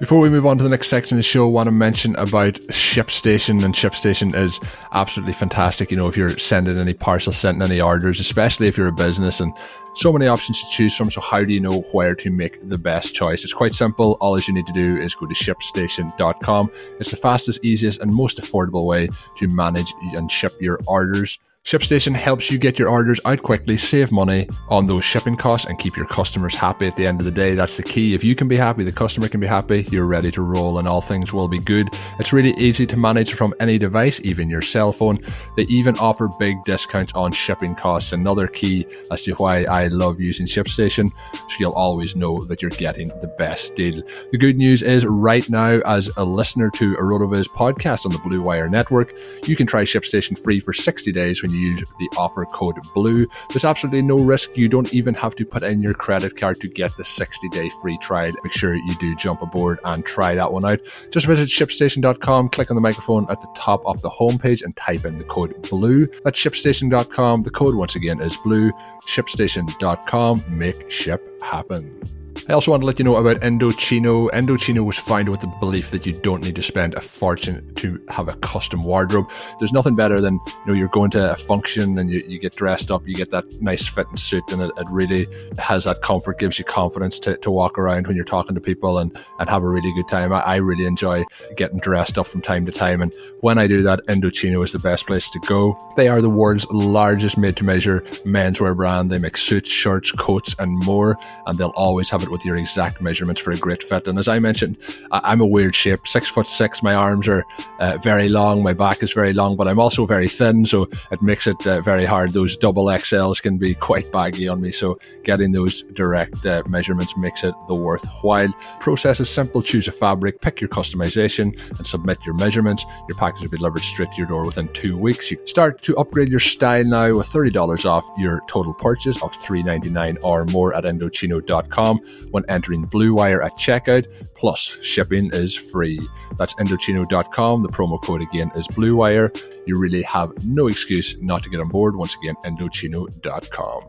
[0.02, 2.16] Before we move on to the next section of the show, I want to mention
[2.16, 3.62] about ShipStation.
[3.62, 4.58] And ShipStation is
[4.90, 5.92] absolutely fantastic.
[5.92, 9.38] You know, if you're sending any parcels, sending any orders, especially if you're a business
[9.38, 9.56] and
[9.94, 11.08] so many options to choose from.
[11.08, 13.44] So, how do you know where to make the best choice?
[13.44, 14.16] It's quite simple.
[14.20, 16.72] All you need to do is go to shipstation.com.
[16.98, 21.38] It's the fastest, easiest, and most affordable way to manage and ship your orders.
[21.64, 25.78] ShipStation helps you get your orders out quickly, save money on those shipping costs, and
[25.78, 27.54] keep your customers happy at the end of the day.
[27.54, 28.14] That's the key.
[28.14, 30.88] If you can be happy, the customer can be happy, you're ready to roll, and
[30.88, 31.88] all things will be good.
[32.18, 35.20] It's really easy to manage from any device, even your cell phone.
[35.56, 38.12] They even offer big discounts on shipping costs.
[38.12, 42.72] Another key as to why I love using ShipStation, so you'll always know that you're
[42.72, 44.02] getting the best deal.
[44.32, 48.18] The good news is, right now, as a listener to a RotoViz podcast on the
[48.18, 49.14] Blue Wire Network,
[49.46, 53.26] you can try ShipStation free for 60 days when you use the offer code BLUE.
[53.50, 54.56] There's absolutely no risk.
[54.56, 57.70] You don't even have to put in your credit card to get the 60 day
[57.80, 58.32] free trial.
[58.42, 60.80] Make sure you do jump aboard and try that one out.
[61.10, 65.04] Just visit shipstation.com, click on the microphone at the top of the homepage, and type
[65.04, 66.08] in the code BLUE.
[66.24, 67.42] That's shipstation.com.
[67.42, 68.72] The code once again is BLUE.
[69.06, 70.44] Shipstation.com.
[70.48, 72.21] Make ship happen.
[72.48, 74.28] I also want to let you know about Indochino.
[74.30, 78.02] Indochino was founded with the belief that you don't need to spend a fortune to
[78.08, 79.30] have a custom wardrobe.
[79.60, 82.56] There's nothing better than you know you're going to a function and you, you get
[82.56, 85.28] dressed up, you get that nice fitting suit, and it, it really
[85.58, 88.98] has that comfort, gives you confidence to, to walk around when you're talking to people
[88.98, 90.32] and, and have a really good time.
[90.32, 91.24] I, I really enjoy
[91.56, 94.80] getting dressed up from time to time, and when I do that, Indochino is the
[94.80, 95.78] best place to go.
[95.96, 99.12] They are the world's largest made-to-measure menswear brand.
[99.12, 103.00] They make suits, shirts, coats, and more, and they'll always have it with your exact
[103.00, 104.08] measurements for a great fit.
[104.08, 104.76] And as I mentioned,
[105.12, 106.82] I- am a weird shape, six foot six.
[106.82, 107.44] My arms are
[107.78, 111.22] uh, very long, my back is very long, but I'm also very thin, so it
[111.22, 112.32] makes it uh, very hard.
[112.32, 117.16] Those double XLs can be quite baggy on me, so getting those direct uh, measurements
[117.16, 118.52] makes it the worthwhile.
[118.80, 122.84] Process is simple: choose a fabric, pick your customization, and submit your measurements.
[123.08, 125.30] Your package will be delivered straight to your door within two weeks.
[125.30, 129.34] You start to upgrade your style now with thirty dollars off your total purchase of
[129.34, 132.00] three ninety nine or more at Indochino.com
[132.32, 136.00] when entering Blue Wire at checkout, plus shipping is free.
[136.38, 137.62] That's Indochino.com.
[137.62, 139.32] The promo code again is Blue Wire.
[139.66, 141.96] You really have no excuse not to get on board.
[141.96, 143.84] Once again, Indochino.com.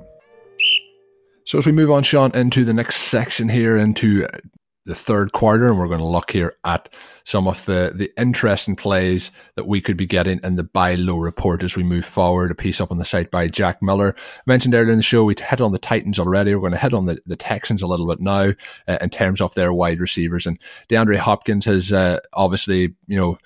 [1.46, 4.26] So as we move on, Shawn, into the next section here, into
[4.86, 6.90] the third quarter, and we're going to look here at
[7.24, 11.18] some of the the interesting plays that we could be getting in the buy low
[11.18, 12.52] report as we move forward.
[12.52, 14.16] A piece up on the site by Jack Miller.
[14.18, 16.54] I mentioned earlier in the show we hit on the Titans already.
[16.54, 18.52] We're going to hit on the, the Texans a little bit now
[18.88, 20.46] uh, in terms of their wide receivers.
[20.46, 23.38] And DeAndre Hopkins has uh, obviously, you know,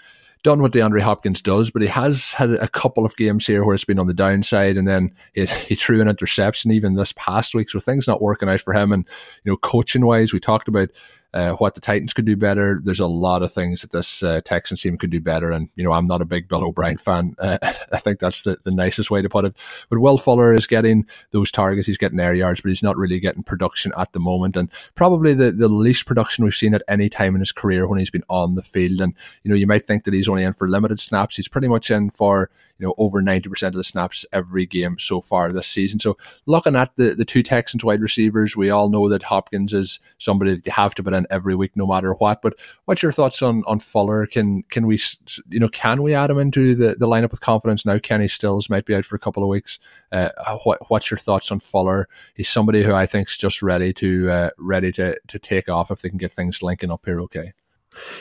[0.44, 3.76] done what DeAndre Hopkins does, but he has had a couple of games here where
[3.76, 7.54] it's been on the downside, and then he, he threw an interception even this past
[7.54, 7.70] week.
[7.70, 8.92] So things not working out for him.
[8.92, 9.06] And
[9.44, 10.90] you know, coaching wise, we talked about
[11.34, 12.80] uh, what the Titans could do better.
[12.84, 15.52] There's a lot of things that this uh, Texans team could do better.
[15.52, 17.36] And, you know, I'm not a big Bill O'Brien fan.
[17.48, 19.56] Uh, I think that's the, the nicest way to put it.
[19.90, 21.88] But Will Fuller is getting those targets.
[21.88, 24.58] He's getting air yards, but he's not really getting production at the moment.
[24.58, 28.00] And probably the, the least production we've seen at any time in his career when
[28.00, 29.00] he's been on the field.
[29.00, 29.14] And,
[29.44, 31.38] you know, you might think that he's only in for limited snaps.
[31.38, 35.22] He's pretty much in for, you know, over 90% of the snaps every game so
[35.22, 36.00] far this season.
[36.00, 40.00] So looking at the, the two Texans wide receivers, we all know that Hopkins is
[40.18, 42.42] somebody that you have to put in every week, no matter what.
[42.42, 42.54] But
[42.86, 44.26] what's your thoughts on, on Fuller?
[44.28, 45.00] Can, can we,
[45.50, 48.00] you know, can we add him into the, the lineup with confidence now?
[48.00, 49.80] Kenny Stills might be out for a couple of weeks.
[50.12, 50.30] Uh,
[50.64, 52.08] what, what's your thoughts on Fuller?
[52.36, 55.92] He's somebody who I think is just ready to, uh, ready to, to take off
[55.92, 57.22] if they can get things linking up here.
[57.22, 57.54] Okay.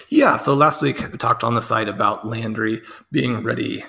[0.08, 0.36] Yeah.
[0.36, 3.84] So last week we talked on the site about Landry being ready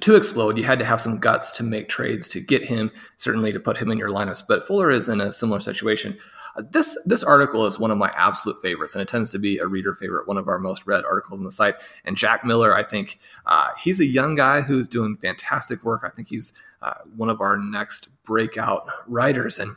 [0.00, 3.52] to explode, you had to have some guts to make trades to get him, certainly
[3.52, 4.44] to put him in your lineups.
[4.46, 6.18] But Fuller is in a similar situation.
[6.54, 9.58] Uh, this this article is one of my absolute favorites, and it tends to be
[9.58, 11.76] a reader favorite, one of our most read articles on the site.
[12.04, 16.02] And Jack Miller, I think uh, he's a young guy who's doing fantastic work.
[16.04, 19.76] I think he's uh, one of our next breakout writers, and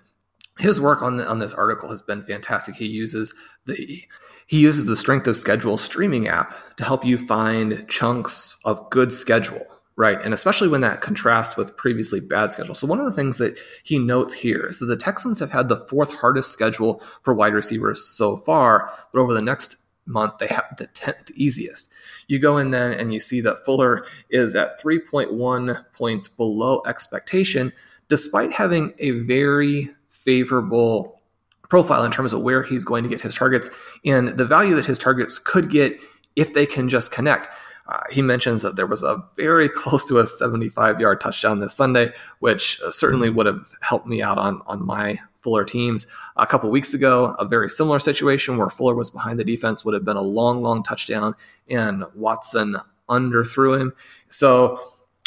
[0.57, 2.75] his work on the, on this article has been fantastic.
[2.75, 3.33] He uses
[3.65, 4.03] the
[4.47, 9.13] he uses the strength of schedule streaming app to help you find chunks of good
[9.13, 9.65] schedule
[9.99, 10.23] Right.
[10.23, 12.73] And especially when that contrasts with previously bad schedule.
[12.73, 15.67] So one of the things that he notes here is that the Texans have had
[15.67, 20.47] the fourth hardest schedule for wide receivers so far, but over the next month they
[20.47, 21.91] have the 10th easiest.
[22.29, 27.73] You go in then and you see that Fuller is at 3.1 points below expectation
[28.07, 31.21] despite having a very favorable
[31.67, 33.69] profile in terms of where he's going to get his targets
[34.05, 35.99] and the value that his targets could get
[36.37, 37.49] if they can just connect.
[37.89, 41.73] Uh, he mentions that there was a very close to a 75 yard touchdown this
[41.73, 46.05] Sunday, which uh, certainly would have helped me out on, on my Fuller teams.
[46.35, 49.93] A couple weeks ago, a very similar situation where Fuller was behind the defense would
[49.93, 51.33] have been a long, long touchdown,
[51.69, 52.75] and Watson
[53.09, 53.93] underthrew him.
[54.27, 54.81] So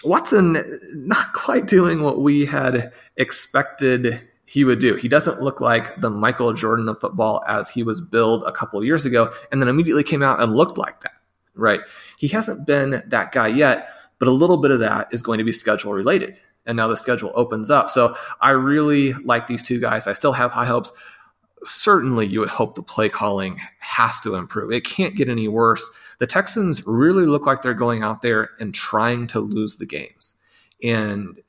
[0.05, 0.57] Watson
[0.95, 4.97] not quite doing what we had expected he would do.
[4.97, 8.85] He doesn't look like the Michael Jordan of football as he was billed a couple
[8.85, 11.13] years ago, and then immediately came out and looked like that.
[11.55, 11.81] Right?
[12.19, 13.89] He hasn't been that guy yet,
[14.19, 16.97] but a little bit of that is going to be schedule related and now the
[16.97, 17.91] schedule opens up.
[17.91, 20.07] So I really like these two guys.
[20.07, 20.93] I still have high hopes.
[21.65, 24.73] Certainly, you would hope the play calling has to improve.
[24.73, 25.89] It can't get any worse.
[26.19, 30.35] The Texans really look like they're going out there and trying to lose the games.
[30.83, 31.41] And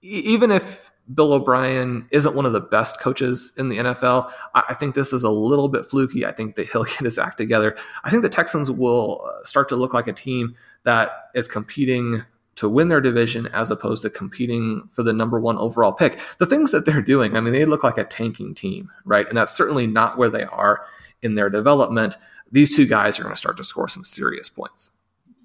[0.00, 4.30] even if Bill O'Brien isn't one of the best coaches in the NFL.
[4.54, 6.26] I think this is a little bit fluky.
[6.26, 7.76] I think that he'll get his act together.
[8.04, 12.22] I think the Texans will uh, start to look like a team that is competing
[12.56, 16.18] to win their division as opposed to competing for the number one overall pick.
[16.38, 19.26] The things that they're doing, I mean, they look like a tanking team, right?
[19.26, 20.82] And that's certainly not where they are
[21.22, 22.16] in their development.
[22.52, 24.90] These two guys are going to start to score some serious points.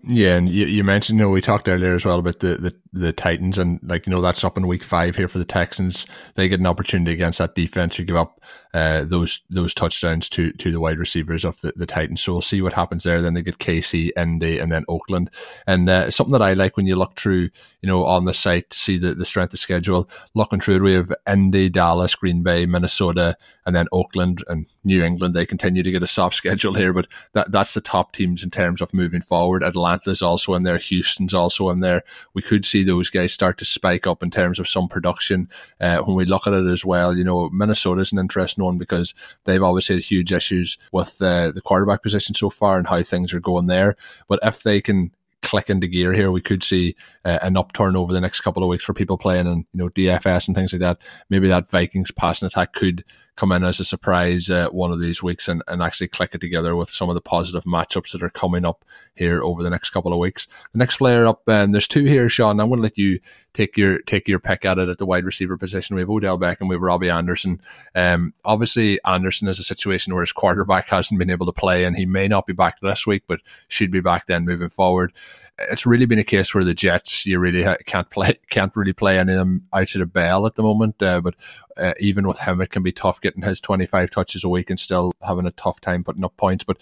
[0.08, 2.76] Yeah, and you, you, mentioned, you know, we talked earlier as well about the, the,
[2.94, 6.06] the Titans, and like you know, that's up in week five here for the Texans.
[6.36, 8.40] They get an opportunity against that defense to give up
[8.76, 12.22] uh, those those touchdowns to to the wide receivers of the, the Titans.
[12.22, 13.20] So we'll see what happens there.
[13.20, 15.32] Then they get KC, Indy, and then Oakland.
[15.66, 17.50] And uh, something that I like when you look through,
[17.82, 20.08] you know, on the site to see the, the strength of schedule.
[20.36, 25.34] Looking through we have Indy, Dallas, Green Bay, Minnesota, and then Oakland and New England.
[25.34, 28.52] They continue to get a soft schedule here, but that that's the top teams in
[28.52, 29.64] terms of moving forward.
[29.64, 32.04] Atlanta's also in there, Houston's also in there.
[32.34, 35.50] We could see those guys start to spike up in terms of some production
[35.82, 37.18] uh, when we look at it as well.
[37.18, 39.14] You know, Minnesota's an interesting one because
[39.46, 43.34] they've obviously had huge issues with uh, the quarterback position so far and how things
[43.34, 43.96] are going there.
[44.28, 45.12] But if they can
[45.46, 48.70] click into gear here, we could see uh, an upturn over the next couple of
[48.70, 50.98] weeks for people playing and you know DFS and things like that.
[51.30, 55.22] Maybe that Vikings passing attack could come in as a surprise uh, one of these
[55.22, 58.30] weeks and, and actually click it together with some of the positive matchups that are
[58.30, 60.48] coming up here over the next couple of weeks.
[60.72, 62.60] The next player up, and um, there's two here, Shawn.
[62.60, 63.20] I'm going to let you
[63.54, 65.96] take your take your pick at it at the wide receiver position.
[65.96, 67.62] We have Odell Beckham, and we have Robbie Anderson.
[67.94, 71.96] Um, obviously, Anderson is a situation where his quarterback hasn't been able to play, and
[71.96, 75.14] he may not be back this week, but should be back then moving forward
[75.58, 79.18] it's really been a case where the Jets you really can't play can't really play
[79.18, 81.02] any of them out of the bell at the moment.
[81.02, 81.36] Uh, but
[81.78, 84.70] uh, even with him, it can be tough getting his twenty five touches a week
[84.70, 86.64] and still having a tough time putting up points.
[86.64, 86.78] But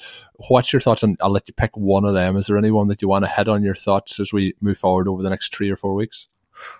[0.47, 2.35] what's your thoughts And I'll let you pick one of them.
[2.35, 5.07] Is there anyone that you want to head on your thoughts as we move forward
[5.07, 6.27] over the next three or four weeks?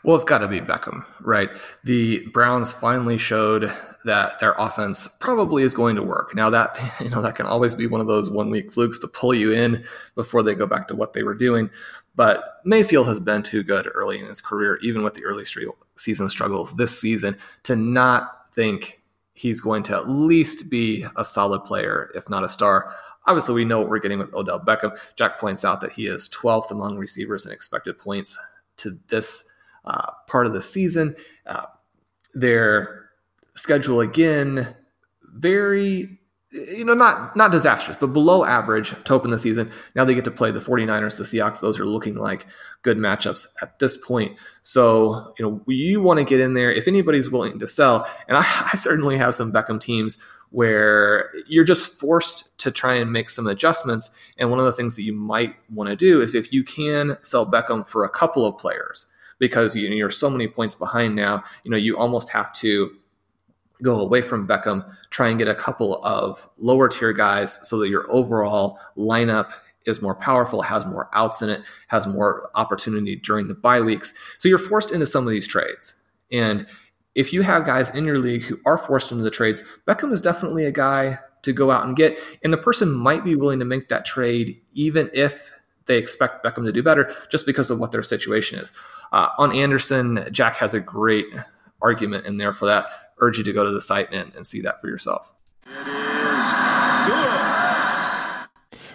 [0.04, 1.50] Well, it's got to be Beckham, right?
[1.84, 3.72] The Browns finally showed
[4.06, 6.36] that their offense probably is going to work.
[6.36, 9.08] Now that you know that can always be one of those one week flukes to
[9.08, 9.84] pull you in
[10.16, 11.70] before they go back to what they were doing.
[12.16, 15.46] But Mayfield has been too good early in his career, even with the early
[15.96, 19.02] season struggles this season, to not think
[19.34, 22.94] he's going to at least be a solid player, if not a star.
[23.26, 24.96] Obviously, we know what we're getting with Odell Beckham.
[25.16, 28.38] Jack points out that he is 12th among receivers in expected points
[28.78, 29.50] to this
[29.86, 31.16] uh, part of the season.
[31.46, 31.66] Uh,
[32.34, 33.10] their
[33.56, 34.76] schedule again,
[35.36, 36.20] very
[36.54, 39.72] you know, not not disastrous, but below average to open the season.
[39.96, 41.60] Now they get to play the 49ers, the Seahawks.
[41.60, 42.46] Those are looking like
[42.84, 44.38] good matchups at this point.
[44.62, 48.08] So, you know, you want to get in there if anybody's willing to sell.
[48.28, 48.42] And I,
[48.74, 50.20] I certainly have some Beckham teams
[50.52, 54.12] where you're just forced to try and make some adjustments.
[54.38, 57.18] And one of the things that you might want to do is if you can
[57.24, 59.08] sell Beckham for a couple of players,
[59.44, 62.96] because you know, you're so many points behind now, you know, you almost have to
[63.82, 67.90] go away from Beckham, try and get a couple of lower tier guys so that
[67.90, 69.52] your overall lineup
[69.86, 74.14] is more powerful, has more outs in it, has more opportunity during the bye weeks.
[74.38, 75.96] So you're forced into some of these trades.
[76.32, 76.66] And
[77.14, 80.22] if you have guys in your league who are forced into the trades, Beckham is
[80.22, 82.18] definitely a guy to go out and get.
[82.46, 85.52] And the person might be willing to make that trade even if
[85.86, 88.72] they expect Beckham to do better just because of what their situation is.
[89.14, 91.28] Uh, on Anderson, Jack has a great
[91.82, 92.88] argument in there for that.
[93.20, 95.36] Urge you to go to the site and, and see that for yourself.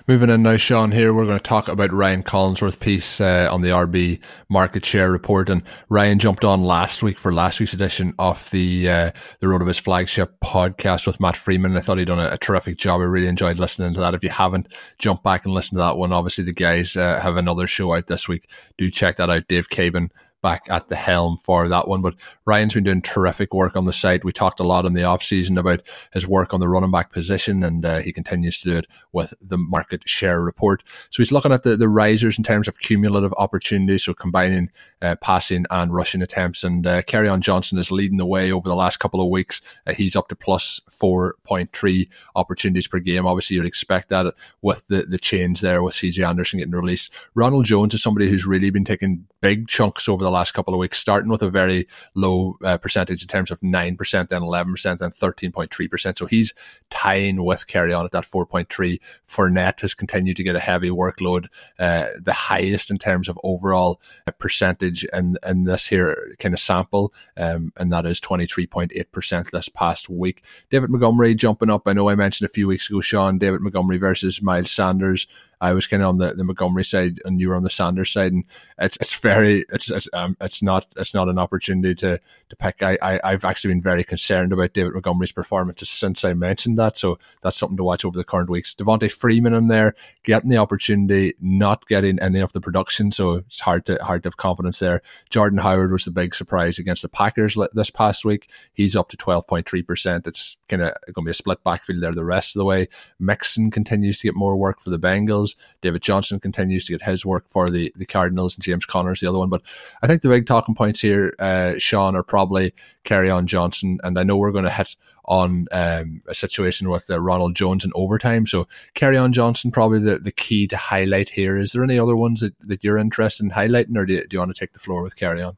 [0.09, 0.90] Moving in now, Shawn.
[0.90, 4.18] Here we're going to talk about Ryan Collinsworth piece uh, on the RB
[4.49, 8.88] market share report, and Ryan jumped on last week for last week's edition of the
[8.88, 11.77] uh, the his flagship podcast with Matt Freeman.
[11.77, 13.03] I thought he'd done a, a, terrific job.
[13.03, 14.14] I really enjoyed listening to that.
[14.14, 16.14] If you haven't, jump back and listen to that one.
[16.14, 18.49] Obviously, the guys uh, have another show out this week.
[18.79, 19.47] Do check that out.
[19.47, 20.09] Dave Caban
[20.42, 22.03] back at the helm for that one.
[22.03, 24.24] But Ryan's been doing terrific work on the site.
[24.24, 25.82] We talked a lot in the off season about
[26.12, 29.34] his work on the running back position, and uh, he continues to do it with
[29.41, 30.82] the market share report.
[31.11, 34.70] So he's looking at the, the risers in terms of cumulative opportunities, so combining
[35.03, 36.64] uh, passing and rushing attempts.
[36.64, 39.61] And uh, on Johnson is leading the way over the last couple of weeks.
[39.86, 43.26] Uh, he's up to plus 4.3 opportunities per game.
[43.26, 47.12] Obviously, you'd expect that with the, the change there with CJ Anderson getting released.
[47.34, 50.81] Ronald Jones is somebody who's really been taking big chunks over the last couple of
[50.81, 55.11] weeks, starting with a very low uh, percentage in terms of 9%, then 11%, then
[55.11, 56.18] 13.3%.
[56.18, 56.55] So he's
[56.91, 59.01] tying with Kerryon at that 4.3.
[59.26, 61.47] Fournette has continued to get a heavy workload,
[61.79, 66.61] uh, the highest in terms of overall uh, percentage in, in this here kind of
[66.61, 70.43] sample, um, and that is 23.8% this past week.
[70.70, 71.83] David Montgomery jumping up.
[71.87, 75.26] I know I mentioned a few weeks ago, Shawn, David Montgomery versus Miles Sanders.
[75.61, 78.11] I was kind of on the, the Montgomery side and you were on the Sanders
[78.11, 78.45] side, and
[78.79, 82.83] it's it's very it's it's um, it's not it's not an opportunity to to pick.
[82.83, 86.97] I, I I've actually been very concerned about David Montgomery's performance since I mentioned that,
[86.97, 88.75] so that's something to watch over the current weeks.
[88.75, 93.61] Devonta Freeman in there getting the opportunity, not getting any of the production, so it's
[93.61, 95.03] hard to hard to have confidence there.
[95.31, 98.49] Jordan Howard was the big surprise against the Packers this past week.
[98.73, 100.27] He's up to twelve point three percent.
[100.27, 102.89] It's kind of going to be a split backfield there the rest of the way.
[103.19, 105.47] Mixon continues to get more work for the Bengals.
[105.82, 109.28] David Johnson continues to get his work for the, the Cardinals, and James Conner's the
[109.28, 109.49] other one.
[109.49, 109.62] But
[110.03, 112.74] I think the big talking points here, uh, Shawn, are probably
[113.05, 113.99] Kerryon Johnson.
[114.03, 117.84] And I know we're going to hit on um, a situation with uh, Ronald Jones
[117.84, 118.46] in overtime.
[118.46, 121.59] So Kerryon Johnson, probably the, the key to highlight here.
[121.59, 124.36] Is there any other ones that, that you're interested in highlighting, or do you, do
[124.36, 125.57] you want to take the floor with Kerryon?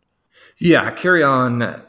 [0.58, 1.84] Yeah, Kerryon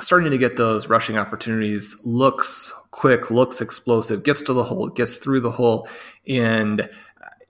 [0.00, 5.16] starting to get those rushing opportunities, looks quick, looks explosive, gets to the hole, gets
[5.16, 5.88] through the hole.
[6.28, 6.88] And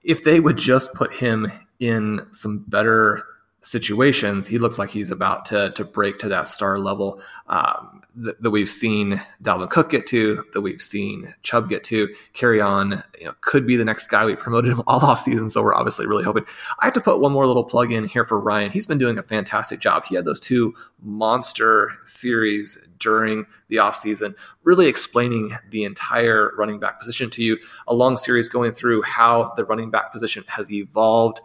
[0.09, 1.47] if they would just put him
[1.79, 3.23] in some better
[3.63, 8.41] situations, he looks like he's about to to break to that star level um, that,
[8.43, 12.09] that, we've seen Dalvin Cook get to, that we've seen Chubb get to.
[12.35, 15.51] Kerryon, you know, could be the next guy we promoted him all off season.
[15.51, 16.45] So we're obviously really hoping.
[16.81, 18.71] I have to put one more little plug in here for Ryan.
[18.71, 20.05] He's been doing a fantastic job.
[20.05, 24.35] He had those two monster series during the off season,
[24.65, 27.59] really explaining the entire running back position to you.
[27.87, 31.41] A long series going through how the running back position has evolved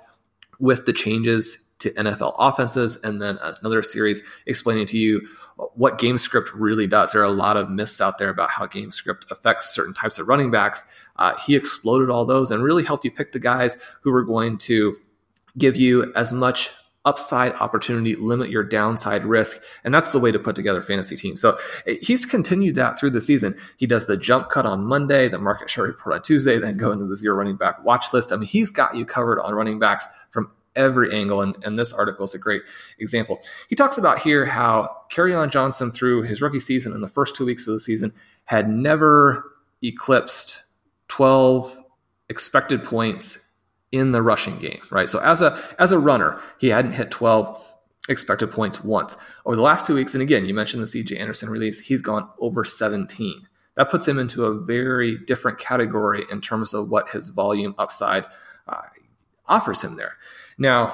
[0.60, 5.28] with the changes to NFL offenses, and then another series explaining to you
[5.76, 7.12] what game script really does.
[7.12, 10.18] There are a lot of myths out there about how game script affects certain types
[10.18, 10.86] of running backs.
[11.18, 14.58] Uh, he exploded all those and really helped you pick the guys who were going
[14.58, 14.96] to
[15.58, 16.72] give you as much
[17.06, 19.62] upside opportunity, limit your downside risk.
[19.84, 21.42] And that's the way to put together fantasy teams.
[21.42, 21.58] So
[22.02, 23.56] he's continued that through the season.
[23.78, 26.92] He does the jump cut on Monday, the market share report on Tuesday, then go
[26.92, 28.32] into the zero running back watch list.
[28.32, 31.42] I mean, he's got you covered on running backs from every angle.
[31.42, 32.64] And, and this article is a great
[33.00, 33.40] example.
[33.70, 37.46] He talks about here how Kerryon Johnson, through his rookie season and the first two
[37.46, 38.14] weeks of the season,
[38.46, 39.52] had never
[39.84, 40.64] eclipsed
[41.10, 41.78] 12
[42.30, 43.52] expected points
[43.92, 45.08] in the rushing game, right?
[45.08, 47.74] So as a as a runner, he hadn't hit 12
[48.10, 49.16] expected points once.
[49.46, 52.28] Over the last two weeks, and again, you mentioned the CJ Anderson release, he's gone
[52.40, 53.48] over 17.
[53.76, 58.26] That puts him into a very different category in terms of what his volume upside
[58.68, 58.82] uh,
[59.48, 60.16] offers him there.
[60.58, 60.94] Now,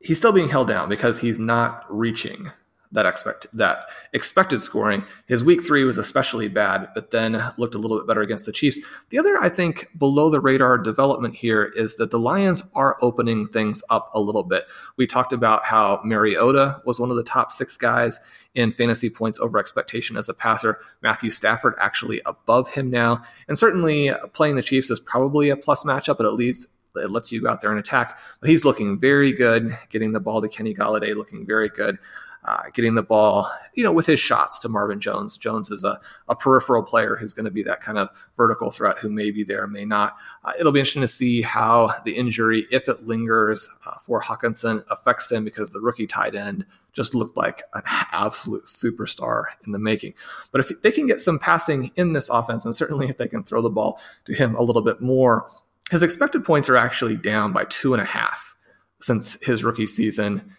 [0.00, 2.50] he's still being held down because he's not reaching
[2.92, 5.04] that expect that expected scoring.
[5.26, 8.52] His week three was especially bad, but then looked a little bit better against the
[8.52, 8.80] Chiefs.
[9.08, 13.46] The other, I think, below the radar development here is that the Lions are opening
[13.46, 14.66] things up a little bit.
[14.96, 18.20] We talked about how Mariota was one of the top six guys
[18.54, 20.78] in fantasy points over expectation as a passer.
[21.00, 25.84] Matthew Stafford actually above him now, and certainly playing the Chiefs is probably a plus
[25.84, 28.18] matchup, but at least it lets you go out there and attack.
[28.40, 31.98] But he's looking very good, getting the ball to Kenny Golladay, looking very good.
[32.44, 35.36] Uh, getting the ball, you know, with his shots to Marvin Jones.
[35.36, 38.98] Jones is a, a peripheral player who's going to be that kind of vertical threat
[38.98, 40.16] who may be there, may not.
[40.44, 44.84] Uh, it'll be interesting to see how the injury, if it lingers uh, for Hockenson,
[44.90, 49.78] affects them because the rookie tight end just looked like an absolute superstar in the
[49.78, 50.14] making.
[50.50, 53.44] But if they can get some passing in this offense, and certainly if they can
[53.44, 55.48] throw the ball to him a little bit more,
[55.90, 58.54] his expected points are actually down by two and a half
[59.00, 60.54] since his rookie season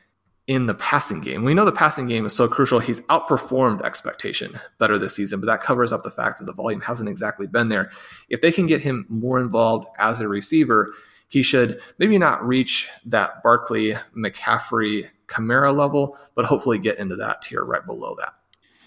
[0.48, 1.44] in the passing game.
[1.44, 2.80] We know the passing game is so crucial.
[2.80, 6.82] He's outperformed expectation better this season, but that covers up the fact that the volume
[6.82, 7.90] hasn't exactly been there.
[8.30, 10.92] If they can get him more involved as a receiver,
[11.30, 17.42] he should maybe not reach that Barkley, McCaffrey, Kamara level, but hopefully get into that
[17.42, 18.34] tier right below that.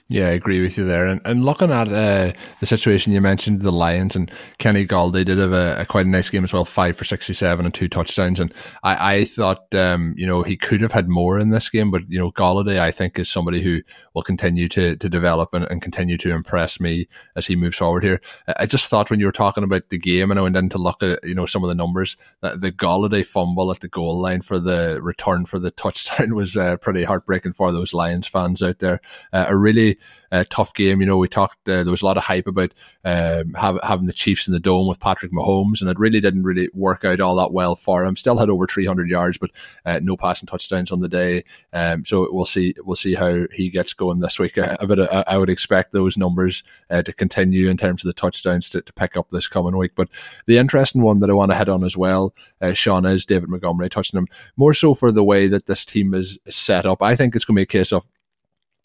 [0.09, 1.05] Yeah, I agree with you there.
[1.07, 5.39] And, and looking at uh, the situation you mentioned, the Lions and Kenny Golladay did
[5.39, 8.39] have a, a, quite a nice game as well, five for sixty-seven and two touchdowns.
[8.39, 8.55] And
[8.85, 12.03] I, I thought, um, you know, he could have had more in this game, but
[12.09, 13.83] you know, Golladay, I think, is somebody who
[14.15, 18.05] will continue to to develop and, and continue to impress me as he moves forward
[18.05, 18.21] here.
[18.61, 20.79] I just thought when you were talking about the game, and I went in to
[20.79, 24.21] look at you know some of the numbers, that the Golladay fumble at the goal
[24.21, 28.63] line for the return for the touchdown was uh, pretty heartbreaking for those Lions fans
[28.63, 29.01] out there.
[29.33, 29.95] Uh, a really
[30.32, 31.01] uh, tough game.
[31.01, 31.68] You know, we talked.
[31.68, 32.72] Uh, there was a lot of hype about
[33.05, 36.44] um, have, having the Chiefs in the dome with Patrick Mahomes, and it really didn't
[36.44, 38.16] really work out all that well for him.
[38.16, 39.51] Still had over 300 yards, but
[39.84, 41.44] uh, no passing touchdowns on the day.
[41.72, 42.74] Um, so we'll see.
[42.84, 44.59] We'll see how he gets going this week.
[44.59, 48.70] I, I, I would expect those numbers uh, to continue in terms of the touchdowns
[48.70, 49.92] to, to, pick up this coming week.
[49.94, 50.09] But
[50.47, 53.49] the interesting one that I want to hit on as well, uh, Shawn, is David
[53.49, 54.26] Montgomery touching him
[54.57, 57.03] more so for the way that this team is set up.
[57.03, 58.07] I think it's going to be a case of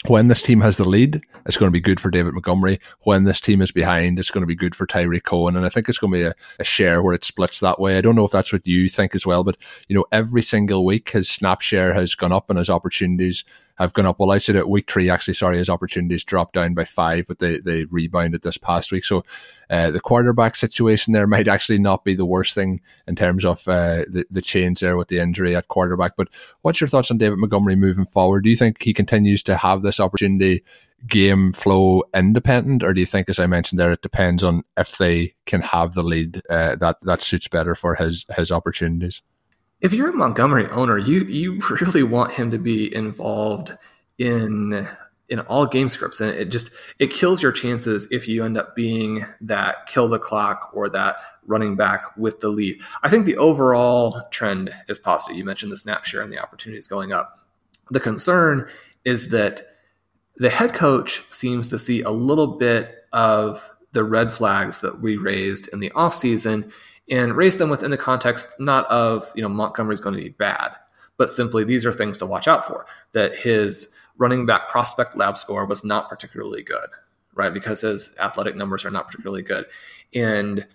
[0.08, 2.80] when this team has the lead, it's going to be good for David Montgomery.
[3.02, 5.56] When this team is behind, it's going to be good for Tarik Cohen.
[5.56, 7.98] And I think it's going to be a, a, share where it splits that way.
[7.98, 10.86] I don't know if that's what you think as well, but you know, every single
[10.86, 13.44] week his snap share has gone up and his opportunities
[13.82, 14.20] have gone up.
[14.20, 17.40] Well, I said at week three, actually, sorry, his opportunities dropped down by five, but
[17.40, 19.06] they, they rebounded this past week.
[19.06, 19.24] So
[19.70, 23.68] uh, the quarterback situation there might actually not be the worst thing in terms of
[23.68, 26.16] uh, the, the change there with the injury at quarterback.
[26.16, 26.30] But
[26.62, 28.44] what's your thoughts on David Montgomery moving forward?
[28.44, 30.64] Do you think he continues to have this opportunity?
[31.08, 35.00] game flow independent, or do you think, as I mentioned there, it depends on if
[35.00, 39.24] they can have the lead uh, that that suits better for his his opportunities?
[39.82, 43.74] If you're a Montgomery owner, you you really want him to be involved
[44.18, 44.88] in
[45.28, 48.76] in all game scripts, and it just it kills your chances if you end up
[48.76, 51.16] being that kill the clock or that
[51.48, 52.82] running back with the lead.
[53.02, 55.38] I think the overall trend is positive.
[55.38, 57.38] You mentioned the snap share and the opportunities going up.
[57.90, 58.68] The concern
[59.04, 59.64] is that
[60.36, 65.18] the head coach seems to see a little bit of the red flags that we
[65.18, 66.72] raised in the offseason
[67.12, 70.72] and raise them within the context not of you know Montgomery's going to be bad,
[71.18, 72.88] but simply these are things to watch out for.
[73.12, 76.90] That his running back prospect lab score was not particularly good,
[77.36, 77.54] right?
[77.54, 79.66] Because his athletic numbers are not particularly good,
[80.16, 80.66] and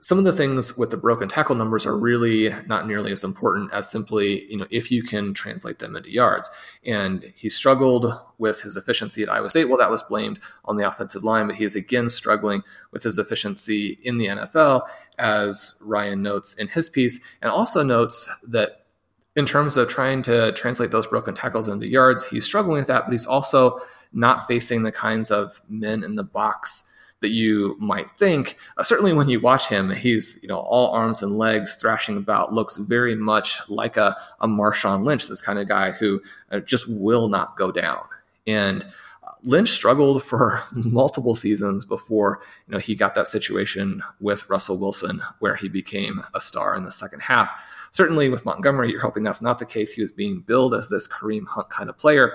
[0.00, 3.72] some of the things with the broken tackle numbers are really not nearly as important
[3.72, 6.48] as simply, you know, if you can translate them into yards.
[6.84, 9.64] And he struggled with his efficiency at Iowa State.
[9.64, 13.18] Well, that was blamed on the offensive line, but he is again struggling with his
[13.18, 14.82] efficiency in the NFL,
[15.18, 18.86] as Ryan notes in his piece, and also notes that
[19.34, 23.04] in terms of trying to translate those broken tackles into yards, he's struggling with that,
[23.04, 23.80] but he's also
[24.12, 26.87] not facing the kinds of men in the box
[27.20, 28.56] that you might think.
[28.76, 32.52] Uh, certainly, when you watch him, he's you know all arms and legs, thrashing about,
[32.52, 36.86] looks very much like a, a Marshawn Lynch, this kind of guy who uh, just
[36.88, 38.02] will not go down.
[38.46, 38.84] And
[39.26, 44.78] uh, Lynch struggled for multiple seasons before you know he got that situation with Russell
[44.78, 47.60] Wilson, where he became a star in the second half.
[47.90, 49.92] Certainly, with Montgomery, you're hoping that's not the case.
[49.92, 52.34] He was being billed as this Kareem Hunt kind of player.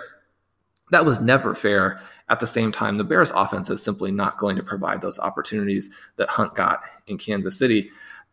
[0.93, 1.99] That was never fair.
[2.29, 5.89] At the same time, the Bears offense is simply not going to provide those opportunities
[6.17, 7.89] that Hunt got in Kansas City.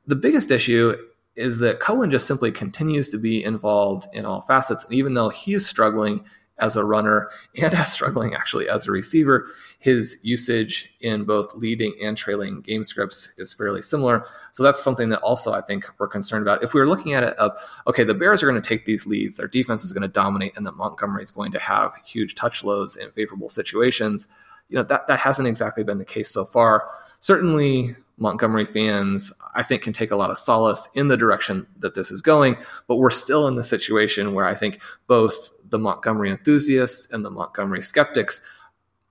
[0.07, 0.95] The biggest issue
[1.37, 4.85] is that Cohen just simply continues to be involved in all facets.
[4.85, 6.23] And even though he's struggling
[6.59, 9.47] as a runner and as struggling actually as a receiver,
[9.81, 14.26] his usage in both leading and trailing game scripts is fairly similar.
[14.53, 16.62] So that's something that also I think we're concerned about.
[16.62, 17.53] If we were looking at it of,
[17.87, 20.55] okay, the Bears are going to take these leads, their defense is going to dominate,
[20.55, 24.28] and that Montgomery is going to have huge touch loads in favorable situations,
[24.68, 26.87] you know, that, that hasn't exactly been the case so far.
[27.20, 31.95] Certainly, Montgomery fans, I think, can take a lot of solace in the direction that
[31.95, 32.59] this is going.
[32.87, 37.31] But we're still in the situation where I think both the Montgomery enthusiasts and the
[37.31, 38.43] Montgomery skeptics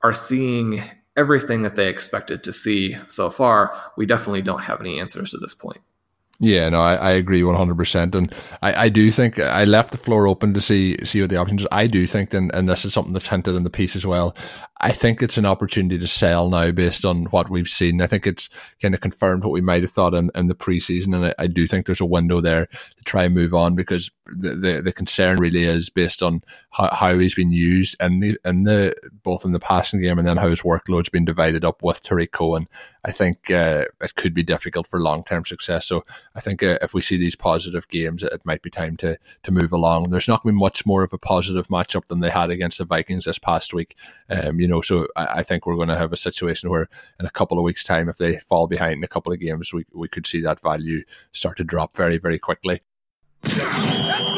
[0.04, 0.84] are seeing
[1.18, 3.76] everything that they expected to see so far.
[3.97, 5.82] We definitely don't have any answers to this point.
[6.41, 9.91] Yeah, no, I, I agree one hundred percent, and I, I do think I left
[9.91, 11.68] the floor open to see see what the options.
[11.70, 14.38] I do think, and, and this is something that's hinted in the piece as well.
[14.80, 18.02] I think it's an opportunity to sell now based on what we've seen.
[18.02, 18.50] I think it's
[18.82, 21.47] kind of confirmed what we might have thought in, in the preseason, and I, I
[21.47, 22.70] do think there's a window there
[23.10, 27.18] try and move on because the, the, the concern really is based on how, how
[27.18, 28.93] he's been used and the in the
[29.24, 32.32] both in the passing game and then how his workload's been divided up with Tarik
[32.32, 32.68] Cohen.
[33.03, 35.88] I think uh, it could be difficult for long term success.
[35.88, 36.05] So
[36.36, 39.51] I think uh, if we see these positive games, it might be time to to
[39.51, 40.12] move along.
[40.12, 42.78] There's not going to be much more of a positive matchup than they had against
[42.78, 43.95] the Vikings this past week.
[44.30, 46.88] Um, you know, so I, I think we're going to have a situation where
[47.20, 49.74] in a couple of weeks' time, if they fall behind in a couple of games,
[49.74, 52.82] we we could see that value start to drop very very quickly.
[53.45, 54.25] Ah!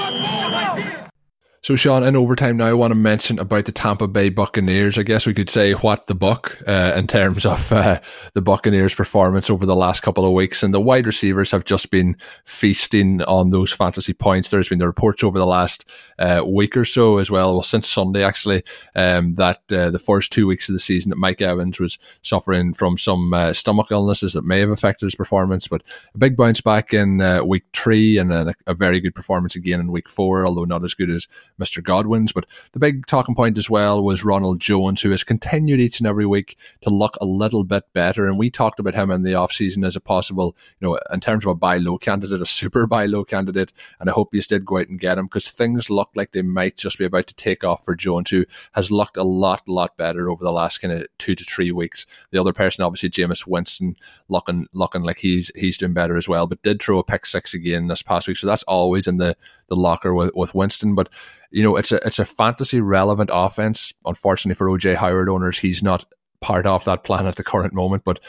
[1.64, 4.98] So, Shawn, in overtime now, I want to mention about the Tampa Bay Buccaneers.
[4.98, 8.00] I guess we could say what the buck uh, in terms of uh,
[8.34, 10.64] the Buccaneers' performance over the last couple of weeks.
[10.64, 14.50] And the wide receivers have just been feasting on those fantasy points.
[14.50, 15.88] There's been the reports over the last
[16.18, 18.64] uh, week or so as well, well, since Sunday actually,
[18.96, 22.74] um, that uh, the first two weeks of the season that Mike Evans was suffering
[22.74, 25.68] from some uh, stomach illnesses that may have affected his performance.
[25.68, 25.84] But
[26.16, 29.80] a big bounce back in uh, week three and a, a very good performance again
[29.80, 31.28] in week four, although not as good as
[31.62, 31.84] Mr.
[31.84, 32.32] Godwin's.
[32.32, 36.08] But the big talking point as well was Ronald Jones, who has continued each and
[36.08, 38.26] every week to look a little bit better.
[38.26, 41.46] And we talked about him in the offseason as a possible, you know, in terms
[41.46, 43.72] of a buy low candidate, a super buy low candidate.
[44.00, 46.42] And I hope you did go out and get him because things look like they
[46.42, 49.96] might just be about to take off for Jones, who has looked a lot, lot
[49.98, 52.06] better over the last kind of two to three weeks.
[52.32, 53.96] The other person, obviously, Jameis Winston,
[54.28, 57.54] looking looking like he's he's doing better as well, but did throw a pick six
[57.54, 58.38] again this past week.
[58.38, 59.36] So that's always in the
[59.68, 60.96] the locker with, with Winston.
[60.96, 61.10] But
[61.52, 63.94] you know, it's a it's a fantasy relevant offense.
[64.06, 66.06] Unfortunately for OJ Howard owners, he's not
[66.40, 68.04] part of that plan at the current moment.
[68.04, 68.20] But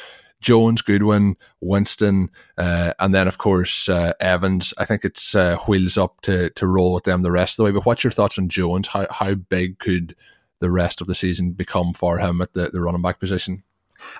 [0.41, 4.75] Jones, Godwin, Winston, uh, and then of course uh, Evans.
[4.77, 7.65] I think it's uh, wheels up to to roll with them the rest of the
[7.65, 7.71] way.
[7.71, 8.89] But what's your thoughts on Jones?
[8.89, 10.17] How how big could
[10.61, 13.65] the rest of the season become for him at the, the running back position?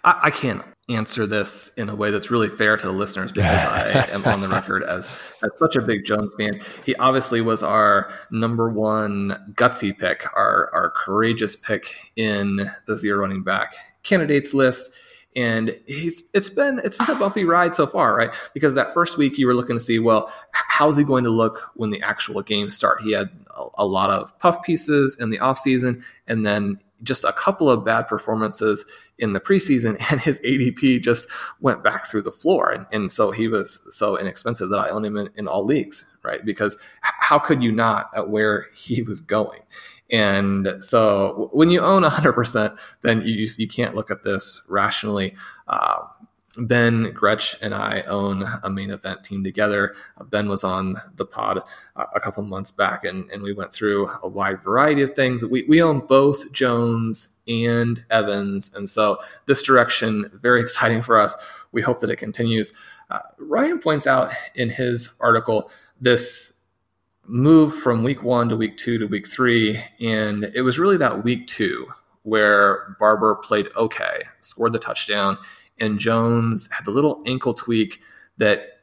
[0.05, 3.51] I, I can't answer this in a way that's really fair to the listeners because
[3.51, 5.11] I am on the record as
[5.43, 6.61] as such a big Jones fan.
[6.85, 13.21] He obviously was our number one gutsy pick, our our courageous pick in the zero
[13.21, 14.93] running back candidates list.
[15.35, 18.35] And he's it's been it's been a bumpy ride so far, right?
[18.53, 21.71] Because that first week you were looking to see, well, how's he going to look
[21.75, 23.01] when the actual games start?
[23.01, 27.33] He had a, a lot of puff pieces in the offseason, and then just a
[27.33, 28.85] couple of bad performances
[29.23, 31.29] in the preseason and his ADP just
[31.61, 32.71] went back through the floor.
[32.71, 36.05] And, and so he was so inexpensive that I own him in, in all leagues,
[36.23, 36.45] right?
[36.45, 39.61] Because how could you not at where he was going?
[40.11, 45.35] And so when you own 100%, then you, you can't look at this rationally.
[45.69, 46.03] Uh,
[46.59, 49.95] Ben Gretch and I own a main event team together.
[50.19, 51.63] Uh, ben was on the pod
[51.97, 55.45] uh, a couple months back, and, and we went through a wide variety of things.
[55.45, 61.37] We, we own both Jones and Evans, and so this direction very exciting for us.
[61.73, 62.73] We hope that it continues.
[63.11, 66.61] Uh, Ryan points out in his article this
[67.25, 71.25] move from week one to week two to week three, and it was really that
[71.25, 71.91] week two
[72.25, 75.39] where Barber played okay, scored the touchdown
[75.83, 78.01] and Jones had the little ankle tweak
[78.39, 78.81] that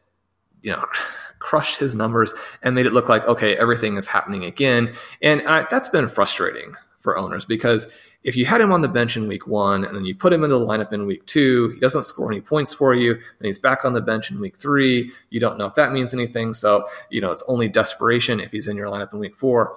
[0.62, 0.86] you know
[1.40, 4.94] crushed his numbers and made it look like okay everything is happening again.
[5.22, 7.88] And I, that's been frustrating for owners because
[8.24, 10.44] if you had him on the bench in week one and then you put him
[10.44, 13.14] into the lineup in week two he doesn't score any points for you.
[13.14, 15.12] And he's back on the bench in week three.
[15.30, 16.54] You don't know if that means anything.
[16.54, 19.76] So you know it's only desperation if he's in your lineup in week four.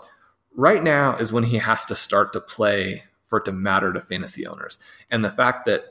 [0.55, 4.01] Right now is when he has to start to play for it to matter to
[4.01, 4.79] fantasy owners.
[5.11, 5.85] And the fact that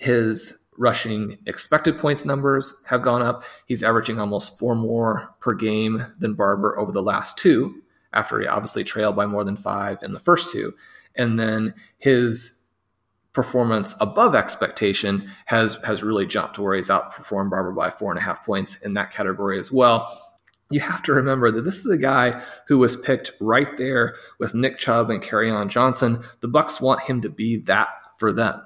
[0.00, 3.44] his rushing expected points numbers have gone up.
[3.66, 7.82] He's averaging almost four more per game than Barber over the last two,
[8.14, 10.72] after he obviously trailed by more than five in the first two.
[11.14, 12.64] And then his
[13.34, 18.22] performance above expectation has has really jumped where he's outperformed Barber by four and a
[18.22, 20.10] half points in that category as well.
[20.70, 24.54] You have to remember that this is a guy who was picked right there with
[24.54, 26.22] Nick Chubb and Kerryon Johnson.
[26.40, 28.62] The Bucks want him to be that for them.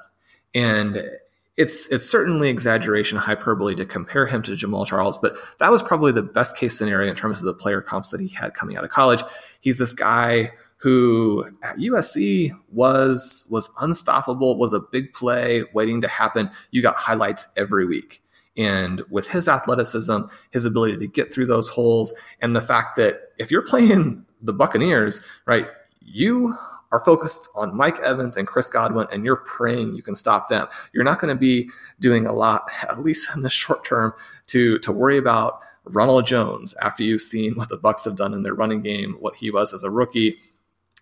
[0.55, 1.11] And
[1.57, 6.13] it's it's certainly exaggeration, hyperbole to compare him to Jamaal Charles, but that was probably
[6.13, 8.85] the best case scenario in terms of the player comps that he had coming out
[8.85, 9.23] of college.
[9.61, 16.09] He's this guy who at USC was was unstoppable, was a big play waiting to
[16.09, 16.51] happen.
[16.73, 18.21] You got highlights every week.
[18.57, 20.19] And with his athleticism,
[20.51, 24.53] his ability to get through those holes, and the fact that if you're playing the
[24.53, 25.67] Buccaneers, right,
[26.01, 26.57] you
[26.95, 30.69] are focused on Mike Evans and Chris Godwin, and you're praying you can stop them.
[30.93, 31.69] You're not going to be
[31.99, 34.15] doing a lot, at least in the short term,
[34.47, 38.43] to to worry about Ronald Jones after you've seen what the Bucks have done in
[38.43, 40.39] their running game, what he was as a rookie.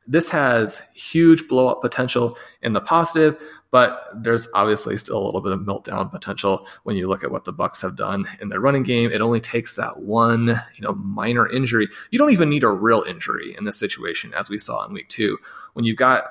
[0.07, 3.38] This has huge blow up potential in the positive,
[3.72, 7.44] but there's obviously still a little bit of meltdown potential when you look at what
[7.44, 9.10] the Bucks have done in their running game.
[9.10, 11.88] It only takes that one, you know, minor injury.
[12.10, 15.08] You don't even need a real injury in this situation, as we saw in week
[15.08, 15.38] two.
[15.72, 16.24] When you've got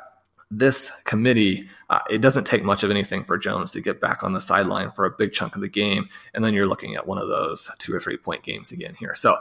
[0.52, 4.34] this committee, uh, it doesn't take much of anything for Jones to get back on
[4.34, 7.18] the sideline for a big chunk of the game, and then you're looking at one
[7.18, 9.16] of those two or three point games again here.
[9.16, 9.38] So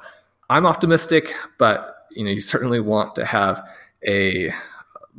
[0.48, 3.62] I'm optimistic, but you know, you certainly want to have
[4.06, 4.54] a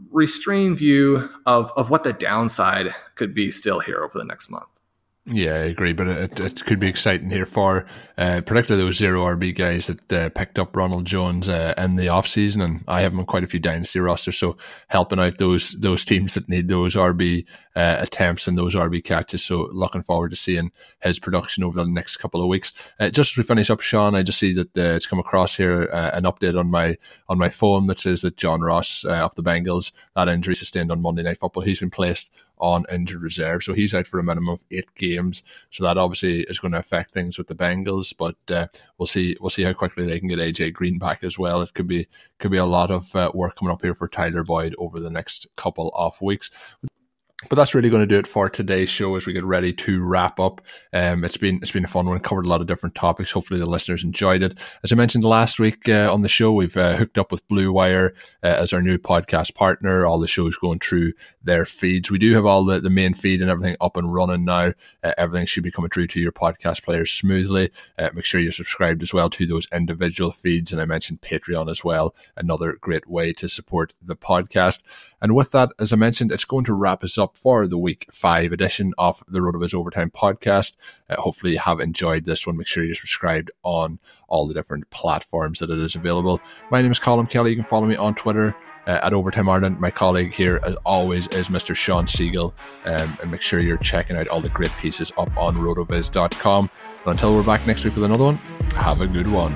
[0.10, 4.71] restrained view of, of what the downside could be still here over the next month.
[5.28, 7.86] Yeah, I agree, but it, it could be exciting here for
[8.18, 12.10] uh, particularly those zero RB guys that uh, picked up Ronald Jones uh, in the
[12.10, 14.58] off season, and I have him on quite a few dynasty rosters, so
[14.88, 17.46] helping out those those teams that need those RB
[17.76, 19.44] uh, attempts and those RB catches.
[19.44, 20.72] So looking forward to seeing
[21.04, 22.74] his production over the next couple of weeks.
[23.00, 25.56] Uh, just as we finish up, Shawn, I just see that uh, it's come across
[25.56, 26.98] here an update on my
[27.30, 31.00] on my phone that says that John Ross of the Bengals that injury sustained on
[31.00, 32.32] Monday Night Football, he's been placed
[32.62, 33.64] on injured reserve.
[33.64, 35.44] So he's out for a minimum of eight games.
[35.72, 38.14] So that obviously is going to affect things with the Bengals.
[38.18, 39.36] But uh, we'll see.
[39.42, 41.62] We'll see how quickly they can get AJ Green back as well.
[41.62, 42.08] It could be
[42.40, 45.10] could be a lot of uh, work coming up here for Tyler Boyd over the
[45.10, 46.52] next couple of weeks.
[47.50, 50.04] But that's really going to do it for today's show as we get ready to
[50.04, 50.62] wrap up.
[50.94, 52.20] Um, it's been it's been a fun one.
[52.20, 53.32] Covered a lot of different topics.
[53.32, 54.58] Hopefully the listeners enjoyed it.
[54.84, 57.72] As I mentioned last week uh, on the show, we've uh, hooked up with Blue
[57.72, 58.14] Wire
[58.44, 60.06] uh, as our new podcast partner.
[60.06, 61.14] All the shows going through
[61.44, 62.12] their feeds.
[62.12, 64.74] We do have all the, the main feed and everything up and running now.
[65.04, 67.72] Uh, everything should be coming through to your podcast players smoothly.
[67.98, 70.72] Uh, make sure you're subscribed as well to those individual feeds.
[70.72, 72.14] And I mentioned Patreon as well.
[72.38, 74.84] Another great way to support the podcast.
[75.22, 78.08] And with that, as I mentioned, it's going to wrap us up for the week
[78.12, 80.76] five edition of the RotoViz Overtime podcast.
[81.10, 82.58] Uh, hopefully, you have enjoyed this one.
[82.58, 86.42] Make sure you're subscribed on all the different platforms that it is available.
[86.72, 87.52] My name is Colm Kelly.
[87.52, 88.56] You can follow me on Twitter.
[88.88, 89.80] Uh, at Overtime Ireland.
[89.80, 91.76] My colleague here, as always, is Mr.
[91.76, 92.52] Shawn Siegele.
[92.86, 96.70] Um, and make sure you're checking out all the great pieces up on rotoviz.com.
[97.06, 98.38] But until we're back next week with another one,
[98.74, 99.56] have a good one.